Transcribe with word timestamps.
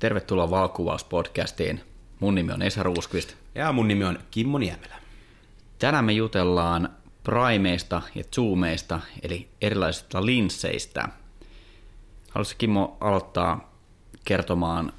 Tervetuloa 0.00 0.50
Valkuvauspodcastiin. 0.50 1.80
Mun 2.20 2.34
nimi 2.34 2.52
on 2.52 2.62
Esa 2.62 2.82
Ruuskvist. 2.82 3.34
Ja 3.54 3.72
mun 3.72 3.88
nimi 3.88 4.04
on 4.04 4.18
Kimmo 4.30 4.58
Niemelä. 4.58 4.94
Tänään 5.78 6.04
me 6.04 6.12
jutellaan 6.12 6.88
primeista 7.22 8.02
ja 8.14 8.24
zoomeista, 8.34 9.00
eli 9.22 9.48
erilaisista 9.60 10.26
linsseistä. 10.26 11.08
Haluaisitko 12.30 12.58
Kimmo 12.58 12.96
aloittaa 13.00 13.72
kertomaan, 14.24 14.92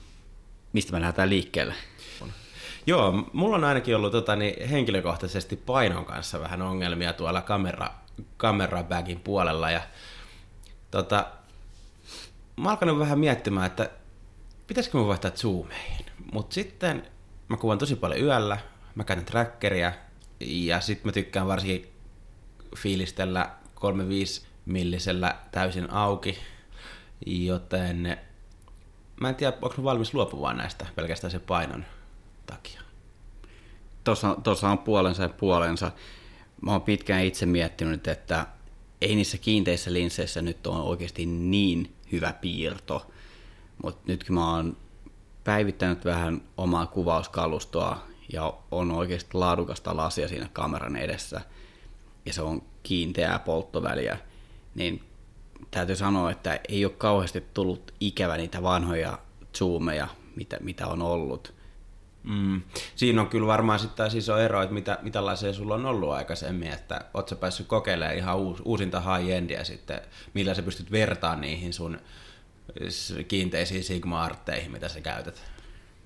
mistä 0.73 0.93
me 0.93 0.99
lähdetään 0.99 1.29
liikkeelle? 1.29 1.73
Joo, 2.85 3.29
mulla 3.33 3.55
on 3.55 3.63
ainakin 3.63 3.95
ollut 3.95 4.11
tota, 4.11 4.35
niin 4.35 4.69
henkilökohtaisesti 4.69 5.55
painon 5.55 6.05
kanssa 6.05 6.39
vähän 6.39 6.61
ongelmia 6.61 7.13
tuolla 7.13 7.41
kamera, 7.41 7.89
kamerabagin 8.37 9.19
puolella. 9.19 9.71
Ja, 9.71 9.81
tota, 10.91 11.25
mä 12.57 12.69
alkanut 12.69 12.99
vähän 12.99 13.19
miettimään, 13.19 13.65
että 13.65 13.89
pitäisikö 14.71 14.97
mä 14.97 15.07
vaihtaa 15.07 15.31
zoomeihin. 15.31 16.05
Mutta 16.33 16.53
sitten 16.53 17.03
mä 17.47 17.57
kuvan 17.57 17.77
tosi 17.77 17.95
paljon 17.95 18.21
yöllä, 18.21 18.57
mä 18.95 19.03
käytän 19.03 19.25
trackeria 19.25 19.93
ja 20.39 20.81
sitten 20.81 21.07
mä 21.07 21.11
tykkään 21.11 21.47
varsinkin 21.47 21.91
fiilistellä 22.77 23.49
35 23.75 24.41
millisellä 24.65 25.35
täysin 25.51 25.89
auki, 25.89 26.37
joten 27.25 28.17
mä 29.21 29.29
en 29.29 29.35
tiedä, 29.35 29.57
onko 29.61 29.75
mä 29.77 29.83
valmis 29.83 30.13
luopumaan 30.13 30.57
näistä 30.57 30.85
pelkästään 30.95 31.31
sen 31.31 31.41
painon 31.41 31.85
takia. 32.45 32.81
Tuossa, 34.03 34.37
tuossa 34.43 34.69
on 34.69 34.77
puolensa 34.77 35.23
ja 35.23 35.29
puolensa. 35.29 35.91
Mä 36.61 36.71
oon 36.71 36.81
pitkään 36.81 37.23
itse 37.23 37.45
miettinyt, 37.45 38.07
että 38.07 38.47
ei 39.01 39.15
niissä 39.15 39.37
kiinteissä 39.37 39.93
linsseissä 39.93 40.41
nyt 40.41 40.67
ole 40.67 40.81
oikeasti 40.81 41.25
niin 41.25 41.95
hyvä 42.11 42.33
piirto, 42.33 43.11
mutta 43.83 44.01
nyt 44.07 44.23
kun 44.23 44.35
mä 44.35 44.55
oon 44.55 44.77
päivittänyt 45.43 46.05
vähän 46.05 46.41
omaa 46.57 46.85
kuvauskalustoa 46.85 47.97
ja 48.33 48.53
on 48.71 48.91
oikeasti 48.91 49.29
laadukasta 49.33 49.97
lasia 49.97 50.27
siinä 50.27 50.49
kameran 50.53 50.95
edessä 50.95 51.41
ja 52.25 52.33
se 52.33 52.41
on 52.41 52.61
kiinteää 52.83 53.39
polttoväliä, 53.39 54.17
niin 54.75 55.03
täytyy 55.71 55.95
sanoa, 55.95 56.31
että 56.31 56.59
ei 56.69 56.85
ole 56.85 56.93
kauheasti 56.97 57.43
tullut 57.53 57.93
ikävä 57.99 58.37
niitä 58.37 58.63
vanhoja 58.63 59.19
zoomeja, 59.57 60.07
mitä, 60.35 60.57
mitä 60.59 60.87
on 60.87 61.01
ollut. 61.01 61.53
Mm. 62.23 62.61
Siinä 62.95 63.21
on 63.21 63.27
kyllä 63.27 63.47
varmaan 63.47 63.79
sitten 63.79 64.11
siis 64.11 64.29
on 64.29 64.41
ero, 64.41 64.61
että 64.61 64.73
mitä, 64.73 64.99
mitä 65.01 65.25
laseja 65.25 65.53
sulla 65.53 65.75
on 65.75 65.85
ollut 65.85 66.11
aikaisemmin, 66.11 66.71
että 66.71 67.05
oot 67.13 67.29
sä 67.29 67.35
päässyt 67.35 67.67
kokeilemaan 67.67 68.17
ihan 68.17 68.37
uus, 68.37 68.61
uusinta 68.65 69.01
high-endia 69.01 69.63
sitten, 69.63 70.01
millä 70.33 70.53
sä 70.53 70.61
pystyt 70.61 70.91
vertaan 70.91 71.41
niihin 71.41 71.73
sun 71.73 71.99
kiinteisiin 73.27 73.83
Sigma-artteihin, 73.83 74.71
mitä 74.71 74.89
sä 74.89 75.01
käytät? 75.01 75.43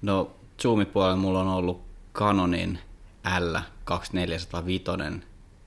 No 0.01 0.35
zoomipuolella 0.61 1.15
mulla 1.15 1.41
on 1.41 1.47
ollut 1.47 1.85
Canonin 2.13 2.79
L2405, 3.27 5.21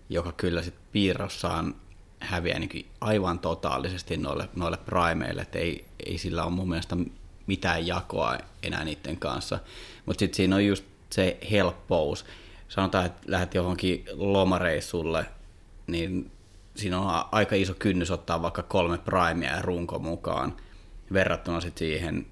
joka 0.08 0.32
kyllä 0.32 0.62
sitten 0.62 0.84
piirrossaan 0.92 1.74
häviää 2.20 2.58
niin 2.58 2.86
aivan 3.00 3.38
totaalisesti 3.38 4.16
noille, 4.16 4.48
noille 4.56 4.76
primeille, 4.76 5.42
että 5.42 5.58
ei, 5.58 5.84
ei 6.06 6.18
sillä 6.18 6.44
ole 6.44 6.52
mun 6.52 6.68
mielestä 6.68 6.96
mitään 7.46 7.86
jakoa 7.86 8.38
enää 8.62 8.84
niiden 8.84 9.16
kanssa. 9.16 9.58
Mutta 10.06 10.18
sitten 10.18 10.36
siinä 10.36 10.56
on 10.56 10.66
just 10.66 10.84
se 11.10 11.38
helppous. 11.50 12.24
Sanotaan, 12.68 13.06
että 13.06 13.20
lähdet 13.26 13.54
johonkin 13.54 14.04
lomareissulle, 14.12 15.26
niin 15.86 16.30
siinä 16.76 17.00
on 17.00 17.24
aika 17.32 17.54
iso 17.54 17.74
kynnys 17.78 18.10
ottaa 18.10 18.42
vaikka 18.42 18.62
kolme 18.62 18.98
primea 18.98 19.56
ja 19.56 19.62
runko 19.62 19.98
mukaan 19.98 20.56
verrattuna 21.12 21.60
sitten 21.60 21.78
siihen 21.78 22.26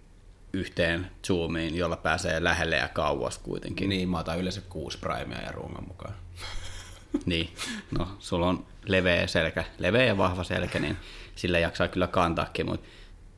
yhteen 0.52 1.10
zoomiin, 1.26 1.74
jolla 1.76 1.96
pääsee 1.96 2.44
lähelle 2.44 2.76
ja 2.76 2.88
kauas 2.88 3.38
kuitenkin. 3.38 3.88
Niin, 3.88 4.08
mä 4.08 4.18
otan 4.18 4.38
yleensä 4.38 4.60
kuusi 4.68 4.98
primea 4.98 5.42
ja 5.42 5.52
rungon 5.52 5.88
mukaan. 5.88 6.14
niin, 7.26 7.48
no 7.98 8.08
sulla 8.18 8.48
on 8.48 8.66
leveä 8.86 9.26
selkä, 9.26 9.64
leveä 9.78 10.04
ja 10.04 10.16
vahva 10.16 10.44
selkä, 10.44 10.78
niin 10.78 10.96
sillä 11.36 11.58
jaksaa 11.58 11.88
kyllä 11.88 12.06
kantaakin, 12.06 12.66
mutta 12.66 12.86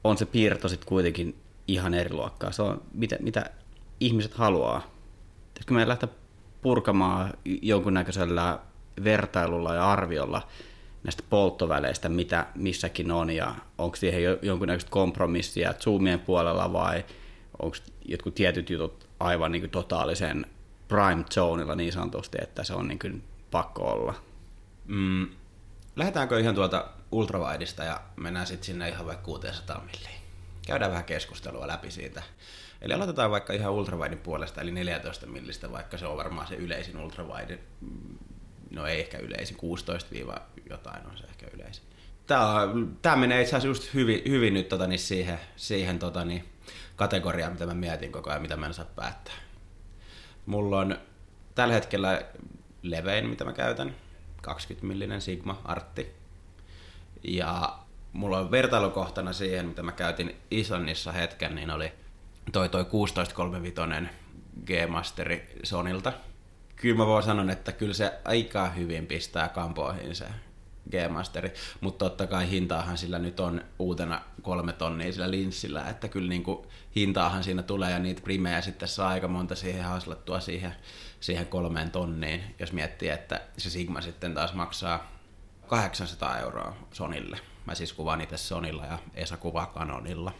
on 0.05 0.19
se 0.19 0.27
piirto 0.27 0.69
sitten 0.69 0.89
kuitenkin 0.89 1.37
ihan 1.69 1.95
eri 1.95 2.13
luokkaa. 2.13 2.53
Se 2.53 2.63
on, 2.63 2.83
mitä, 2.95 3.17
mitä 3.21 3.51
ihmiset 4.01 4.35
haluaa. 4.35 4.91
Pitäisikö 5.49 5.75
meidän 5.75 5.89
lähteä 5.89 6.09
purkamaan 6.63 7.35
jonkunnäköisellä 7.45 8.59
vertailulla 9.05 9.75
ja 9.75 9.91
arviolla 9.91 10.49
näistä 11.09 11.23
polttoväleistä, 11.31 12.09
mitä 12.09 12.47
missäkin 12.55 13.11
on, 13.11 13.31
ja 13.31 13.55
onko 13.79 13.97
siihen 13.97 14.39
jonkunnäköistä 14.43 14.91
kompromissia 14.91 15.75
Zoomien 15.75 16.21
puolella, 16.21 16.73
vai 16.73 17.05
onko 17.63 17.77
jotkut 18.05 18.35
tietyt 18.35 18.71
jutut 18.71 19.09
aivan 19.21 19.53
niin 19.53 19.63
kuin 19.63 19.71
totaalisen 19.71 20.47
prime 20.89 21.25
zoneilla 21.35 21.75
niin 21.75 21.93
sanotusti, 21.93 22.39
että 22.43 22.65
se 22.65 22.75
on 22.75 22.89
niin 22.89 22.99
kuin 22.99 23.23
pakko 23.51 23.83
olla. 23.83 24.15
Mm, 24.87 25.29
lähdetäänkö 25.97 26.41
ihan 26.41 26.55
tuolta 26.55 26.89
ultrawideista 27.13 27.85
ja 27.85 28.01
mennään 28.17 28.47
sitten 28.47 28.67
sinne 28.67 28.89
ihan 28.89 29.07
vaikka 29.07 29.25
600 29.25 29.85
milliin? 29.85 30.21
Käydään 30.67 30.91
vähän 30.91 31.05
keskustelua 31.05 31.67
läpi 31.67 31.91
siitä. 31.91 32.23
Eli 32.83 32.95
aloitetaan 32.95 33.31
vaikka 33.31 33.53
ihan 33.53 33.73
ultrawidein 33.73 34.19
puolesta, 34.19 34.61
eli 34.61 34.71
14 34.71 35.27
millistä, 35.27 35.73
vaikka 35.73 35.99
se 35.99 36.07
on 36.07 36.17
varmaan 36.17 36.47
se 36.47 36.55
yleisin 36.55 36.97
ultrawide. 36.99 37.59
No 38.71 38.87
ei 38.87 39.01
ehkä 39.01 39.19
yleisin, 39.19 39.57
16 39.57 40.15
jotain 40.71 41.07
on 41.07 41.19
se 41.19 41.25
ehkä 41.25 41.47
yleisin. 41.55 41.85
Tämä, 42.27 42.69
tämä 43.03 43.17
menee 43.17 43.41
itse 43.43 43.57
asiassa 43.57 43.69
just 43.69 43.95
hyvin, 43.95 44.23
hyvin 44.29 44.55
nyt 44.55 44.69
tota, 44.69 44.87
niin 44.87 44.99
siihen, 44.99 45.39
siihen 45.57 45.99
tota, 45.99 46.25
niin, 46.25 46.45
kategoriaan, 46.97 47.53
mitä 47.53 47.67
mä 47.67 47.75
mietin 47.75 48.13
koko 48.13 48.31
ajan, 48.31 48.43
mitä 48.43 48.57
mä 48.57 48.67
en 48.67 48.75
saa 48.75 48.85
päättää. 48.85 49.35
Mulla 50.47 50.79
on 50.79 50.99
tällä 51.55 51.75
hetkellä 51.75 52.23
levein, 52.83 53.29
mitä 53.29 53.45
mä 53.45 53.53
käytän, 53.53 53.95
20 54.43 54.87
millinen 54.87 55.21
Sigma 55.21 55.61
Artti. 55.65 56.15
Ja 57.25 57.79
mulla 58.13 58.39
on 58.39 58.51
vertailukohtana 58.51 59.33
siihen, 59.33 59.67
mitä 59.67 59.83
mä 59.83 59.93
käytin 59.93 60.37
Islannissa 60.51 61.13
hetken, 61.13 61.55
niin 61.55 61.71
oli 61.71 61.93
toi, 62.53 62.69
toi 62.69 62.85
1635 62.85 64.15
G-Masteri 64.67 65.49
Sonilta. 65.63 66.13
Kyllä 66.81 66.97
mä 66.97 67.07
voin 67.07 67.23
sanoa, 67.23 67.53
että 67.53 67.73
kyllä 67.73 67.95
se 67.95 68.13
aika 68.25 68.69
hyvin 68.69 69.07
pistää 69.07 69.49
kampoihin 69.49 70.17
se 70.17 70.25
G-Masteri, 70.91 71.53
mutta 71.81 72.05
totta 72.05 72.27
kai 72.27 72.51
hintaahan 72.51 72.99
sillä 72.99 73.19
nyt 73.19 73.41
on 73.41 73.65
uutena 73.79 74.21
kolme 74.43 74.73
tonnia 74.73 75.13
sillä 75.13 75.31
linssillä, 75.31 75.89
että 75.89 76.09
kyllä 76.09 76.29
niin 76.29 76.43
kuin 76.43 76.67
hintaahan 76.97 77.45
siinä 77.45 77.63
tulee 77.63 77.91
ja 77.91 77.99
niitä 77.99 78.23
primejä 78.23 78.61
sitten 78.61 78.89
saa 78.89 79.09
aika 79.09 79.29
monta 79.29 79.55
siihen 79.55 79.85
haslattua 79.85 80.41
siihen, 80.41 80.75
siihen 81.21 81.47
kolmeen 81.47 81.91
tonniin, 81.91 82.55
jos 82.59 82.73
miettii, 82.73 83.09
että 83.09 83.41
se 83.59 83.71
Sigma 83.71 84.01
sitten 84.01 84.35
taas 84.35 84.55
maksaa 84.55 85.13
800 85.67 86.39
euroa 86.39 86.77
Sonille. 86.93 87.39
Mä 87.67 87.75
siis 87.75 87.93
kuvaan 87.93 88.21
itse 88.21 88.37
Sonilla 88.37 88.87
ja 88.87 88.99
Esa 89.15 89.37
kuvaa 89.37 89.73
Canonilla. 89.75 90.33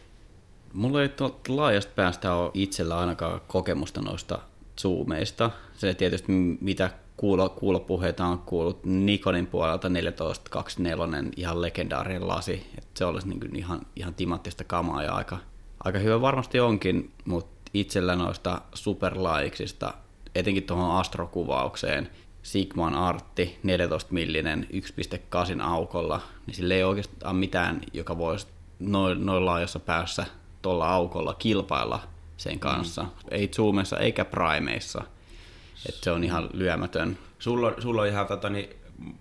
Mulla 0.73 1.01
ei 1.01 1.09
laajasta 1.47 1.91
päästä 1.95 2.33
ole 2.33 2.51
itsellä 2.53 2.99
ainakaan 2.99 3.41
kokemusta 3.47 4.01
noista 4.01 4.39
zoomeista. 4.81 5.51
Se 5.73 5.93
tietysti 5.93 6.31
mitä 6.61 6.89
kuulo, 7.17 7.49
kuulopuheita 7.49 8.25
on 8.25 8.39
kuullut 8.39 8.85
Nikonin 8.85 9.47
puolelta 9.47 9.89
1424, 9.89 11.23
ihan 11.37 11.61
legendaarinen 11.61 12.27
lasi. 12.27 12.65
Et 12.77 12.87
se 12.93 13.05
olisi 13.05 13.27
niin 13.27 13.55
ihan, 13.55 13.81
ihan 13.95 14.13
timattista 14.13 14.63
kamaa 14.63 15.03
ja 15.03 15.13
aika, 15.15 15.37
aika 15.83 15.99
hyvä 15.99 16.21
varmasti 16.21 16.59
onkin, 16.59 17.11
mutta 17.25 17.71
itsellä 17.73 18.15
noista 18.15 18.61
superlaiksista, 18.73 19.93
etenkin 20.35 20.63
tuohon 20.63 20.95
astrokuvaukseen, 20.99 22.09
Sigman 22.43 22.95
Artti 22.95 23.59
14 23.63 24.13
millinen 24.13 24.67
1.8 24.73 25.61
aukolla, 25.61 26.21
niin 26.45 26.55
sillä 26.55 26.75
ei 26.75 26.83
oikeastaan 26.83 27.35
mitään, 27.35 27.81
joka 27.93 28.17
voisi 28.17 28.47
noin, 28.79 29.25
noin 29.25 29.45
laajassa 29.45 29.79
päässä 29.79 30.25
tuolla 30.61 30.89
aukolla 30.89 31.33
kilpailla 31.33 31.99
sen 32.39 32.59
kanssa. 32.59 33.03
Mm. 33.03 33.09
Ei 33.31 33.47
Zoomissa 33.47 33.99
eikä 33.99 34.25
Primeissa. 34.25 35.03
Että 35.89 36.03
se 36.03 36.11
on 36.11 36.23
ihan 36.23 36.49
lyömätön. 36.53 37.17
Sulla 37.39 37.73
sulla 37.81 38.01
on 38.01 38.07
ihan 38.07 38.27
tota, 38.27 38.49
niin, 38.49 38.69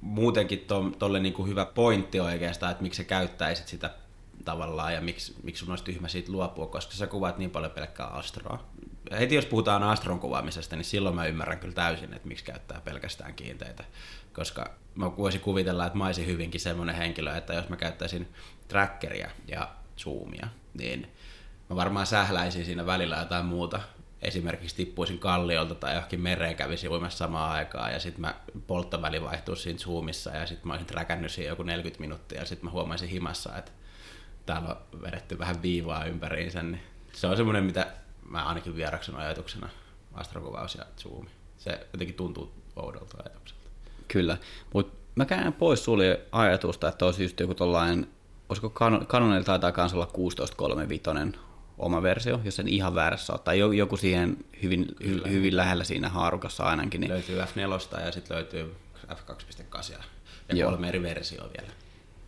muutenkin 0.01 0.67
tuolle 0.99 1.21
niin 1.21 1.49
hyvä 1.49 1.65
pointti 1.65 2.21
oikeastaan, 2.21 2.73
että 2.73 2.83
miksi 2.83 2.97
sä 2.97 3.05
käyttäisit 3.05 3.69
sitä 3.69 3.91
tavallaan 4.45 4.95
ja 4.95 5.01
miksi, 5.01 5.35
miksi 5.43 5.61
sun 5.61 5.71
olisi 5.71 5.85
tyhmä 5.85 6.09
siitä 6.09 6.33
luopua, 6.33 6.67
koska 6.67 6.93
sä 6.93 7.07
kuvaat 7.07 7.39
niin 7.39 7.51
paljon 7.51 7.73
pelkkää 7.73 8.07
astroa. 8.07 8.65
Heti 9.19 9.35
jos 9.35 9.47
puhutaan 9.47 9.83
astron 9.83 10.21
kuvaamisesta, 10.21 10.77
niin 10.77 10.85
silloin 10.85 11.15
mä 11.15 11.27
ymmärrän 11.27 11.59
kyllä 11.59 11.75
täysin, 11.75 12.15
että 12.15 12.29
miksi 12.29 12.45
käyttää 12.45 12.81
pelkästään 12.85 13.35
kiinteitä. 13.35 13.85
Koska 14.33 14.71
mä 14.95 15.17
voisin 15.17 15.41
kuvitella, 15.41 15.87
että 15.87 15.99
mä 15.99 16.07
olisin 16.07 16.27
hyvinkin 16.27 16.61
semmoinen 16.61 16.95
henkilö, 16.95 17.37
että 17.37 17.55
jos 17.55 17.69
mä 17.69 17.77
käyttäisin 17.77 18.29
trackeria 18.69 19.31
ja 19.49 19.69
zoomia, 19.99 20.49
niin 20.75 21.07
mä 21.71 21.77
varmaan 21.77 22.07
sähläisin 22.07 22.65
siinä 22.65 22.87
välillä 22.87 23.17
jotain 23.17 23.45
muuta. 23.45 23.81
Esimerkiksi 24.23 24.77
tippuisin 24.77 25.19
kalliolta 25.19 25.75
tai 25.75 25.95
johonkin 25.95 26.21
mereen 26.21 26.57
kävisin 26.57 26.91
uimassa 26.91 27.19
samaan 27.19 27.53
aikaan 27.53 27.93
ja 27.93 28.01
sitten 28.01 28.21
mä 28.21 28.35
polttoväli 28.67 29.23
vaihtuisi 29.23 29.63
siinä 29.63 29.79
zoomissa 29.79 30.31
ja 30.31 30.47
sitten 30.47 30.69
mä 30.69 30.73
olisin 30.73 30.87
träkännyt 30.87 31.33
siinä 31.33 31.49
joku 31.49 31.63
40 31.63 32.01
minuuttia 32.01 32.41
ja 32.41 32.47
sitten 32.47 32.65
mä 32.65 32.71
huomaisin 32.71 33.09
himassa, 33.09 33.57
että 33.57 33.73
täällä 34.47 34.69
on 34.69 35.03
vedetty 35.03 35.39
vähän 35.39 35.63
viivaa 35.63 36.05
ympäriinsä, 36.05 36.63
niin 36.63 36.81
Se 37.13 37.27
on 37.27 37.37
semmoinen, 37.37 37.65
mitä 37.65 37.87
mä 38.29 38.45
ainakin 38.45 38.77
vieraksen 38.77 39.17
ajatuksena, 39.17 39.69
astrokuvaus 40.15 40.75
ja 40.75 40.85
zoomi. 40.99 41.31
Se 41.59 41.87
jotenkin 41.93 42.17
tuntuu 42.17 42.53
oudolta 42.77 43.19
ajatukselta. 43.19 43.63
Kyllä, 44.09 44.37
mutta 44.75 44.97
mä 45.15 45.25
käyn 45.25 45.53
pois 45.53 45.85
sulje 45.85 46.21
ajatusta, 46.33 46.89
että 46.89 47.05
olisi 47.05 47.23
just 47.23 47.41
joku 47.41 47.55
tollainen, 47.55 48.09
olisiko 48.49 48.71
Canonilla 49.07 49.45
taitaa 49.45 49.73
kanssa 49.73 49.97
olla 49.97 50.11
16.35 51.27 51.48
oma 51.79 52.03
versio, 52.03 52.41
jos 52.45 52.57
sen 52.57 52.69
ihan 52.69 52.95
väärässä 52.95 53.33
ottaa. 53.33 53.55
Joku 53.55 53.97
siihen 53.97 54.37
hyvin, 54.63 54.87
hy, 55.05 55.23
hyvin 55.29 55.57
lähellä 55.57 55.85
siinä 55.85 56.09
haarukassa 56.09 56.65
ainakin. 56.65 57.01
Niin... 57.01 57.11
Löytyy 57.11 57.41
F4 57.41 58.01
ja 58.05 58.13
sitten 58.13 58.37
löytyy 58.37 58.75
F2.8 59.09 59.93
ja 60.49 60.57
Joo. 60.57 60.71
kolme 60.71 60.89
eri 60.89 61.03
versioa 61.03 61.49
vielä. 61.59 61.73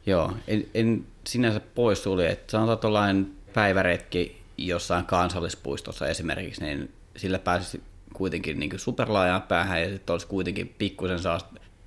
Joo, 0.06 0.32
en, 0.46 0.66
en 0.74 1.06
sinänsä 1.26 1.60
pois 1.60 2.02
sulje, 2.02 2.30
että 2.30 2.50
sanotaan 2.50 2.78
tuollainen 2.78 3.32
päiväretki 3.54 4.42
jossain 4.58 5.04
kansallispuistossa 5.04 6.06
esimerkiksi, 6.06 6.62
niin 6.62 6.92
sillä 7.16 7.38
pääsisi 7.38 7.82
kuitenkin 8.14 8.60
niin 8.60 8.78
superlaajaan 8.78 9.42
päähän 9.42 9.82
ja 9.82 9.88
sitten 9.88 10.12
olisi 10.14 10.26
kuitenkin 10.26 10.74
pikkusen 10.78 11.18
saa 11.18 11.38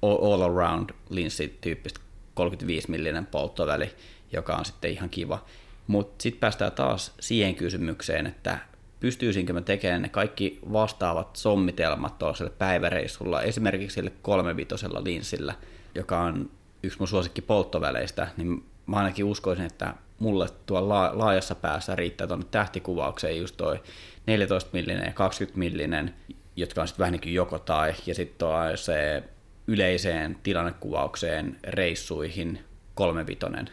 all 0.02 0.42
around 0.42 0.90
linssi 1.10 1.58
tyyppistä 1.62 2.00
35 2.34 2.92
millinen 2.92 3.26
polttoväli, 3.26 3.96
joka 4.32 4.56
on 4.56 4.66
sitten 4.66 4.92
ihan 4.92 5.10
kiva. 5.10 5.46
Mutta 5.88 6.24
sitten 6.24 6.40
päästään 6.40 6.72
taas 6.72 7.14
siihen 7.20 7.56
kysymykseen, 7.56 8.28
että 8.28 8.58
pystyisinkö 9.00 9.54
mä 9.54 9.62
tekemään 9.62 10.02
ne 10.02 10.10
kaikki 10.10 10.60
vastaavat 10.74 11.36
sommitelmat 11.36 12.20
tuollaiselle 12.20 12.52
päiväreissulla, 12.58 13.42
esimerkiksi 13.42 13.96
sille 13.96 14.12
kolmevitosella 14.22 15.04
linssillä, 15.04 15.54
joka 15.96 16.20
on 16.20 16.52
yksi 16.84 17.00
mun 17.00 17.08
suosikki 17.08 17.42
polttoväleistä, 17.42 18.28
niin 18.38 18.66
mä 18.86 18.98
ainakin 18.98 19.26
uskoisin, 19.26 19.66
että 19.66 19.94
mulle 20.20 20.48
tuolla 20.66 21.12
laajassa 21.14 21.56
päässä 21.56 21.96
riittää 21.96 22.28
tuonne 22.28 22.46
tähtikuvaukseen 22.52 23.38
just 23.38 23.58
toi 23.58 23.80
14 24.28 24.70
millinen 24.74 25.06
ja 25.06 25.14
20 25.14 25.60
millinen, 25.60 26.14
jotka 26.56 26.82
on 26.82 26.88
sitten 26.88 27.00
vähän 27.00 27.12
niin 27.12 27.22
kuin 27.22 27.34
joko 27.34 27.60
tai, 27.60 27.94
ja 28.06 28.16
sitten 28.16 28.48
se 28.76 29.24
yleiseen 29.68 30.38
tilannekuvaukseen 30.44 31.58
reissuihin 31.64 32.60
kolmevitonen. 32.96 33.70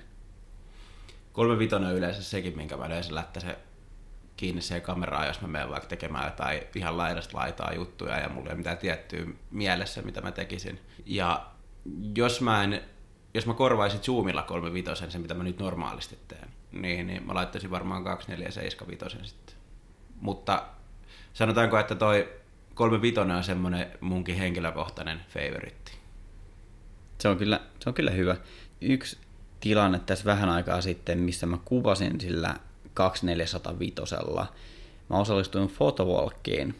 Kolmevitonen 1.32 1.88
on 1.88 1.96
yleensä 1.96 2.22
sekin, 2.22 2.56
minkä 2.56 2.76
mä 2.76 2.86
yleensä 2.86 3.14
lättäisin 3.14 3.54
kiinni 4.36 4.62
siihen 4.62 4.82
kameraan, 4.82 5.26
jos 5.26 5.40
mä 5.40 5.48
menen 5.48 5.70
vaikka 5.70 5.88
tekemään 5.88 6.24
jotain 6.24 6.60
ihan 6.74 6.96
laidasta 6.96 7.38
laitaa 7.38 7.72
juttuja 7.74 8.18
ja 8.18 8.28
mulla 8.28 8.50
ei 8.50 8.56
mitään 8.56 8.78
tiettyä 8.78 9.26
mielessä, 9.50 10.02
mitä 10.02 10.20
mä 10.20 10.32
tekisin. 10.32 10.80
Ja 11.06 11.46
jos 12.16 12.40
mä, 12.40 12.64
en, 12.64 12.82
jos 13.34 13.46
mä 13.46 13.54
korvaisin 13.54 14.00
Zoomilla 14.00 14.42
35, 14.42 15.10
sen 15.12 15.22
mitä 15.22 15.34
mä 15.34 15.44
nyt 15.44 15.58
normaalisti 15.58 16.18
teen, 16.28 16.48
niin, 16.72 17.06
niin 17.06 17.26
mä 17.26 17.34
laittaisin 17.34 17.70
varmaan 17.70 18.04
2475 18.04 19.18
sitten. 19.22 19.56
Mutta 20.20 20.64
sanotaanko, 21.32 21.78
että 21.78 21.94
toi 21.94 22.28
35 22.74 23.20
on 23.20 23.44
semmoinen 23.44 23.90
munkin 24.00 24.36
henkilökohtainen 24.36 25.20
favoritti. 25.28 25.92
Se 27.18 27.28
on 27.28 27.36
kyllä, 27.36 27.60
se 27.80 27.88
on 27.88 27.94
kyllä 27.94 28.10
hyvä. 28.10 28.36
Yksi 28.80 29.18
tilanne 29.60 29.98
tässä 29.98 30.24
vähän 30.24 30.48
aikaa 30.48 30.80
sitten, 30.80 31.18
missä 31.18 31.46
mä 31.46 31.58
kuvasin 31.64 32.20
sillä 32.20 32.54
2405. 32.94 34.14
Mä 35.10 35.16
osallistuin 35.16 35.68
fotowalkiin, 35.68 36.74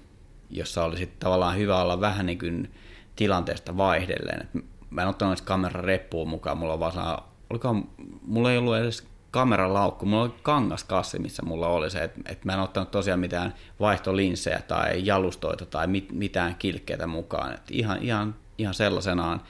jossa 0.50 0.84
oli 0.84 0.96
sitten 0.96 1.20
tavallaan 1.20 1.56
hyvä 1.56 1.82
olla 1.82 2.00
vähän 2.00 2.26
niin 2.26 2.38
kuin 2.38 2.70
tilanteesta 3.16 3.76
vaihdelleen. 3.76 4.48
Mä 4.90 5.02
en 5.02 5.08
ottanut 5.08 5.32
edes 5.32 5.42
kameran 5.42 5.84
reppuun 5.84 6.28
mukaan, 6.28 6.58
mulla 6.58 6.72
on 6.72 6.80
vaan 6.80 7.22
olikohan, 7.50 7.88
mulla 8.22 8.52
ei 8.52 8.58
ollut 8.58 8.76
edes 8.76 9.06
kameralaukku, 9.30 10.06
mulla 10.06 10.22
oli 10.22 10.34
kangaskassi, 10.42 11.18
missä 11.18 11.42
mulla 11.42 11.68
oli 11.68 11.90
se, 11.90 12.04
että, 12.04 12.20
että 12.26 12.46
mä 12.46 12.54
en 12.54 12.60
ottanut 12.60 12.90
tosiaan 12.90 13.20
mitään 13.20 13.54
vaihtolinssejä 13.80 14.62
tai 14.68 15.06
jalustoita 15.06 15.66
tai 15.66 15.86
mit, 15.86 16.12
mitään 16.12 16.54
kilkkeitä 16.54 17.06
mukaan. 17.06 17.52
Että 17.52 17.68
ihan, 17.72 18.02
ihan, 18.02 18.34
ihan 18.58 18.74
sellaisenaan 18.74 19.42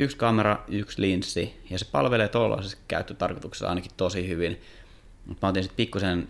yksi 0.00 0.16
kamera, 0.16 0.64
yksi 0.68 1.02
linssi, 1.02 1.60
ja 1.70 1.78
se 1.78 1.86
palvelee 1.92 2.28
tuollaisessa 2.28 2.78
käyttötarkoituksessa 2.88 3.68
ainakin 3.68 3.90
tosi 3.96 4.28
hyvin. 4.28 4.60
Mä 5.42 5.48
otin 5.48 5.62
sitten 5.62 5.76
pikkusen 5.76 6.28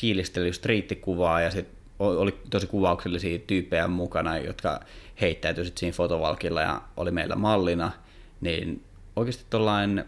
fiilistely 0.00 0.52
striittikuvaa, 0.52 1.40
ja 1.40 1.50
sitten 1.50 1.76
oli 1.98 2.40
tosi 2.50 2.66
kuvauksellisia 2.66 3.38
tyyppejä 3.38 3.88
mukana, 3.88 4.38
jotka 4.38 4.80
heittäytyi 5.20 5.64
sitten 5.64 5.80
siinä 5.80 5.96
fotovalkilla 5.96 6.62
ja 6.62 6.82
oli 6.96 7.10
meillä 7.10 7.36
mallina, 7.36 7.92
niin 8.40 8.84
oikeasti 9.16 9.44
tuollainen 9.50 10.04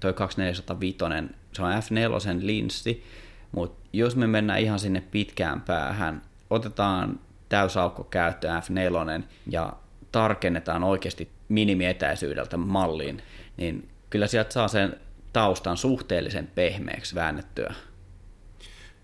toi 0.00 0.12
2405, 0.12 0.98
se 1.52 1.62
on 1.62 1.72
F4 1.72 2.46
linssi, 2.46 3.04
mutta 3.52 3.88
jos 3.92 4.16
me 4.16 4.26
mennään 4.26 4.60
ihan 4.60 4.78
sinne 4.78 5.00
pitkään 5.00 5.60
päähän, 5.60 6.22
otetaan 6.50 7.20
täysaukko 7.48 8.04
käyttöön 8.04 8.62
F4 8.62 9.22
ja 9.50 9.72
tarkennetaan 10.12 10.84
oikeasti 10.84 11.37
minimietäisyydeltä 11.48 12.56
malliin, 12.56 13.22
niin 13.56 13.88
kyllä 14.10 14.26
sieltä 14.26 14.52
saa 14.52 14.68
sen 14.68 15.00
taustan 15.32 15.76
suhteellisen 15.76 16.46
pehmeäksi 16.46 17.14
väännettyä. 17.14 17.74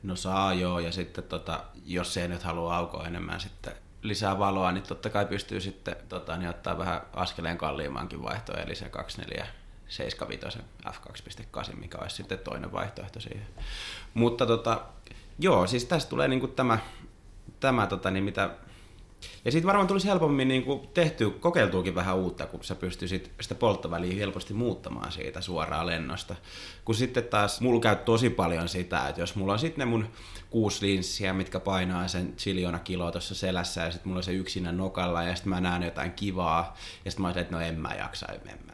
No 0.02 0.16
saa 0.16 0.54
joo, 0.54 0.78
ja 0.78 0.92
sitten 0.92 1.24
tota, 1.24 1.64
jos 1.84 2.14
se 2.14 2.28
nyt 2.28 2.42
halua 2.42 2.76
aukoa 2.76 3.06
enemmän 3.06 3.40
sitten 3.40 3.72
lisää 4.02 4.38
valoa, 4.38 4.72
niin 4.72 4.84
totta 4.84 5.10
kai 5.10 5.26
pystyy 5.26 5.60
sitten 5.60 5.96
tota, 6.08 6.36
niin 6.36 6.50
ottaa 6.50 6.78
vähän 6.78 7.00
askeleen 7.12 7.58
kalliimmankin 7.58 8.22
vaihtoa, 8.22 8.56
eli 8.56 8.74
se 8.74 8.88
24 8.88 9.46
75 9.88 10.58
f2.8, 10.86 11.76
mikä 11.76 11.98
olisi 11.98 12.16
sitten 12.16 12.38
toinen 12.38 12.72
vaihtoehto 12.72 13.20
siihen. 13.20 13.46
Mutta 14.14 14.46
tota, 14.46 14.82
joo, 15.38 15.66
siis 15.66 15.84
tästä 15.84 16.10
tulee 16.10 16.28
niinku 16.28 16.48
tämä, 16.48 16.78
tämä 17.60 17.86
tota, 17.86 18.10
niin 18.10 18.24
mitä 18.24 18.50
ja 19.44 19.52
siitä 19.52 19.66
varmaan 19.66 19.86
tulisi 19.86 20.08
helpommin 20.08 20.48
niin 20.48 20.62
kuin 20.62 20.88
tehty, 20.94 21.30
kokeiltuukin 21.30 21.94
vähän 21.94 22.16
uutta, 22.16 22.46
kun 22.46 22.64
sä 22.64 22.74
pystyisit 22.74 23.30
sitä 23.40 23.54
polttoväliä 23.54 24.14
helposti 24.14 24.54
muuttamaan 24.54 25.12
siitä 25.12 25.40
suoraan 25.40 25.86
lennosta. 25.86 26.34
Kun 26.84 26.94
sitten 26.94 27.24
taas 27.24 27.60
mulla 27.60 27.80
käy 27.80 27.96
tosi 27.96 28.30
paljon 28.30 28.68
sitä, 28.68 29.08
että 29.08 29.20
jos 29.20 29.34
mulla 29.36 29.52
on 29.52 29.58
sitten 29.58 29.78
ne 29.78 29.90
mun 29.90 30.06
kuusi 30.50 30.86
linssiä, 30.86 31.32
mitkä 31.32 31.60
painaa 31.60 32.08
sen 32.08 32.36
chiliona 32.36 32.78
kiloa 32.78 33.12
tuossa 33.12 33.34
selässä, 33.34 33.80
ja 33.80 33.90
sitten 33.90 34.08
mulla 34.08 34.18
on 34.18 34.24
se 34.24 34.32
yksinä 34.32 34.72
nokalla, 34.72 35.22
ja 35.22 35.34
sitten 35.34 35.50
mä 35.50 35.60
näen 35.60 35.82
jotain 35.82 36.12
kivaa, 36.12 36.76
ja 37.04 37.10
sitten 37.10 37.22
mä 37.22 37.28
oon 37.28 37.38
että 37.38 37.56
no 37.56 37.60
en 37.60 37.80
mä 37.80 37.94
jaksa, 37.98 38.26
en 38.32 38.58
mä, 38.66 38.72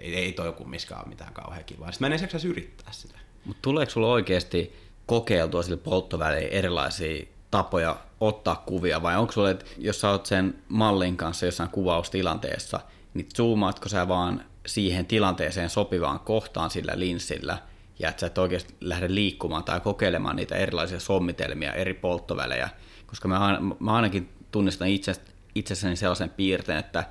ei, 0.00 0.14
ei 0.14 0.32
toi 0.32 0.52
kummiskaan 0.52 1.00
ole 1.00 1.08
mitään 1.08 1.32
kauhean 1.32 1.64
kivaa. 1.64 1.92
Sitten 1.92 2.10
mä 2.10 2.14
en 2.14 2.24
edes 2.24 2.44
yrittää 2.44 2.92
sitä. 2.92 3.18
Mutta 3.44 3.62
tuleeko 3.62 3.90
sulla 3.90 4.08
oikeasti 4.08 4.76
kokeiltua 5.06 5.62
sille 5.62 5.76
polttoväliin 5.76 6.48
erilaisia 6.48 7.24
tapoja 7.54 7.96
ottaa 8.20 8.62
kuvia, 8.66 9.02
vai 9.02 9.16
onko 9.16 9.32
sulle, 9.32 9.50
että 9.50 9.64
jos 9.78 10.00
sä 10.00 10.10
oot 10.10 10.26
sen 10.26 10.54
mallin 10.68 11.16
kanssa 11.16 11.46
jossain 11.46 11.70
kuvaustilanteessa, 11.70 12.80
niin 13.14 13.28
zoomaatko 13.36 13.88
sä 13.88 14.08
vaan 14.08 14.44
siihen 14.66 15.06
tilanteeseen 15.06 15.70
sopivaan 15.70 16.20
kohtaan 16.20 16.70
sillä 16.70 16.92
linssillä, 16.96 17.58
ja 17.98 18.08
että 18.08 18.20
sä 18.20 18.26
et 18.26 18.38
oikeasti 18.38 18.74
lähde 18.80 19.14
liikkumaan 19.14 19.64
tai 19.64 19.80
kokeilemaan 19.80 20.36
niitä 20.36 20.56
erilaisia 20.56 21.00
sommitelmia, 21.00 21.72
eri 21.72 21.94
polttovälejä, 21.94 22.68
koska 23.06 23.28
mä, 23.28 23.58
mä 23.80 23.92
ainakin 23.92 24.28
tunnistan 24.50 24.88
itse, 24.88 25.14
itsessäni 25.54 25.96
sellaisen 25.96 26.30
piirteen, 26.30 26.78
että 26.78 27.04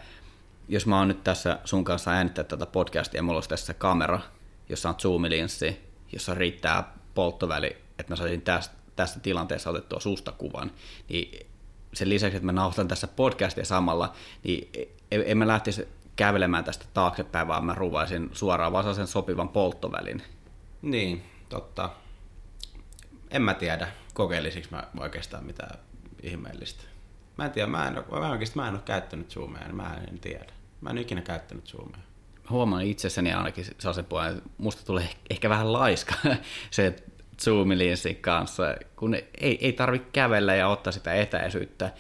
jos 0.68 0.86
mä 0.86 0.98
oon 0.98 1.08
nyt 1.08 1.24
tässä 1.24 1.60
sun 1.66 1.84
kanssa 1.84 2.12
äänittää 2.12 2.44
tätä 2.44 2.66
podcastia 2.66 3.20
ja 3.20 3.24
mulla 3.24 3.38
olisi 3.38 3.50
tässä 3.50 3.74
kamera, 3.74 4.20
jossa 4.70 4.90
on 4.90 4.96
zoomilinssi, 5.00 5.80
jossa 6.14 6.34
riittää 6.34 6.94
polttoväli, 7.16 7.78
että 8.00 8.12
mä 8.12 8.16
saisin 8.16 8.42
tästä 8.42 8.83
tässä 8.96 9.20
tilanteessa 9.20 9.70
otettua 9.70 10.00
susta 10.00 10.32
kuvan, 10.32 10.72
niin 11.10 11.48
sen 11.94 12.10
lisäksi, 12.10 12.38
että 12.38 12.46
mä 12.46 12.52
nauhoitan 12.52 12.88
tässä 12.88 13.08
podcastia 13.08 13.66
samalla, 13.66 14.14
niin 14.44 14.72
en 15.12 15.38
mä 15.38 15.48
lähtisi 15.48 15.88
kävelemään 16.16 16.64
tästä 16.64 16.86
taaksepäin, 16.94 17.48
vaan 17.48 17.66
mä 17.66 17.76
ruvaisin 17.76 18.30
suoraan 18.34 18.72
vaan 18.72 18.96
sen 18.96 19.08
sopivan 19.08 19.50
polttovälin. 19.50 20.24
Niin, 20.82 21.24
totta. 21.50 21.90
En 23.32 23.42
mä 23.42 23.54
tiedä, 23.54 23.88
kokeilisiksi 24.14 24.72
mä 24.72 24.84
oikeastaan 25.00 25.44
mitään 25.44 25.80
ihmeellistä. 26.24 26.84
Mä 27.38 27.46
en 27.46 27.52
tiedä, 27.52 27.68
mä 27.68 27.88
en, 27.88 27.94
mä 27.94 28.30
oikeasti 28.30 28.56
mä 28.56 28.68
en 28.68 28.74
ole 28.74 28.82
käyttänyt 28.86 29.32
Zoomia, 29.32 29.64
niin 29.64 29.76
mä 29.76 29.98
en 30.12 30.20
tiedä. 30.20 30.54
Mä 30.82 30.90
en 30.90 30.98
ykkinä 30.98 31.22
käyttänyt 31.22 31.68
Zoomia. 31.68 31.98
Huomaan 32.50 32.84
itsessäni 32.84 33.34
ainakin 33.34 33.66
sellaisen 33.66 34.06
puolen, 34.06 34.38
että 34.38 34.50
musta 34.58 34.86
tulee 34.86 35.10
ehkä 35.30 35.50
vähän 35.50 35.74
laiska 35.74 36.16
se, 36.72 36.88
että 36.88 37.04
zoomilinssin 37.42 38.16
kanssa, 38.16 38.64
kun 38.96 39.16
ei, 39.16 39.58
ei 39.62 39.74
tarvitse 39.74 40.10
kävellä 40.12 40.56
ja 40.56 40.68
ottaa 40.68 40.94
sitä 40.94 41.14
etäisyyttä. 41.14 41.92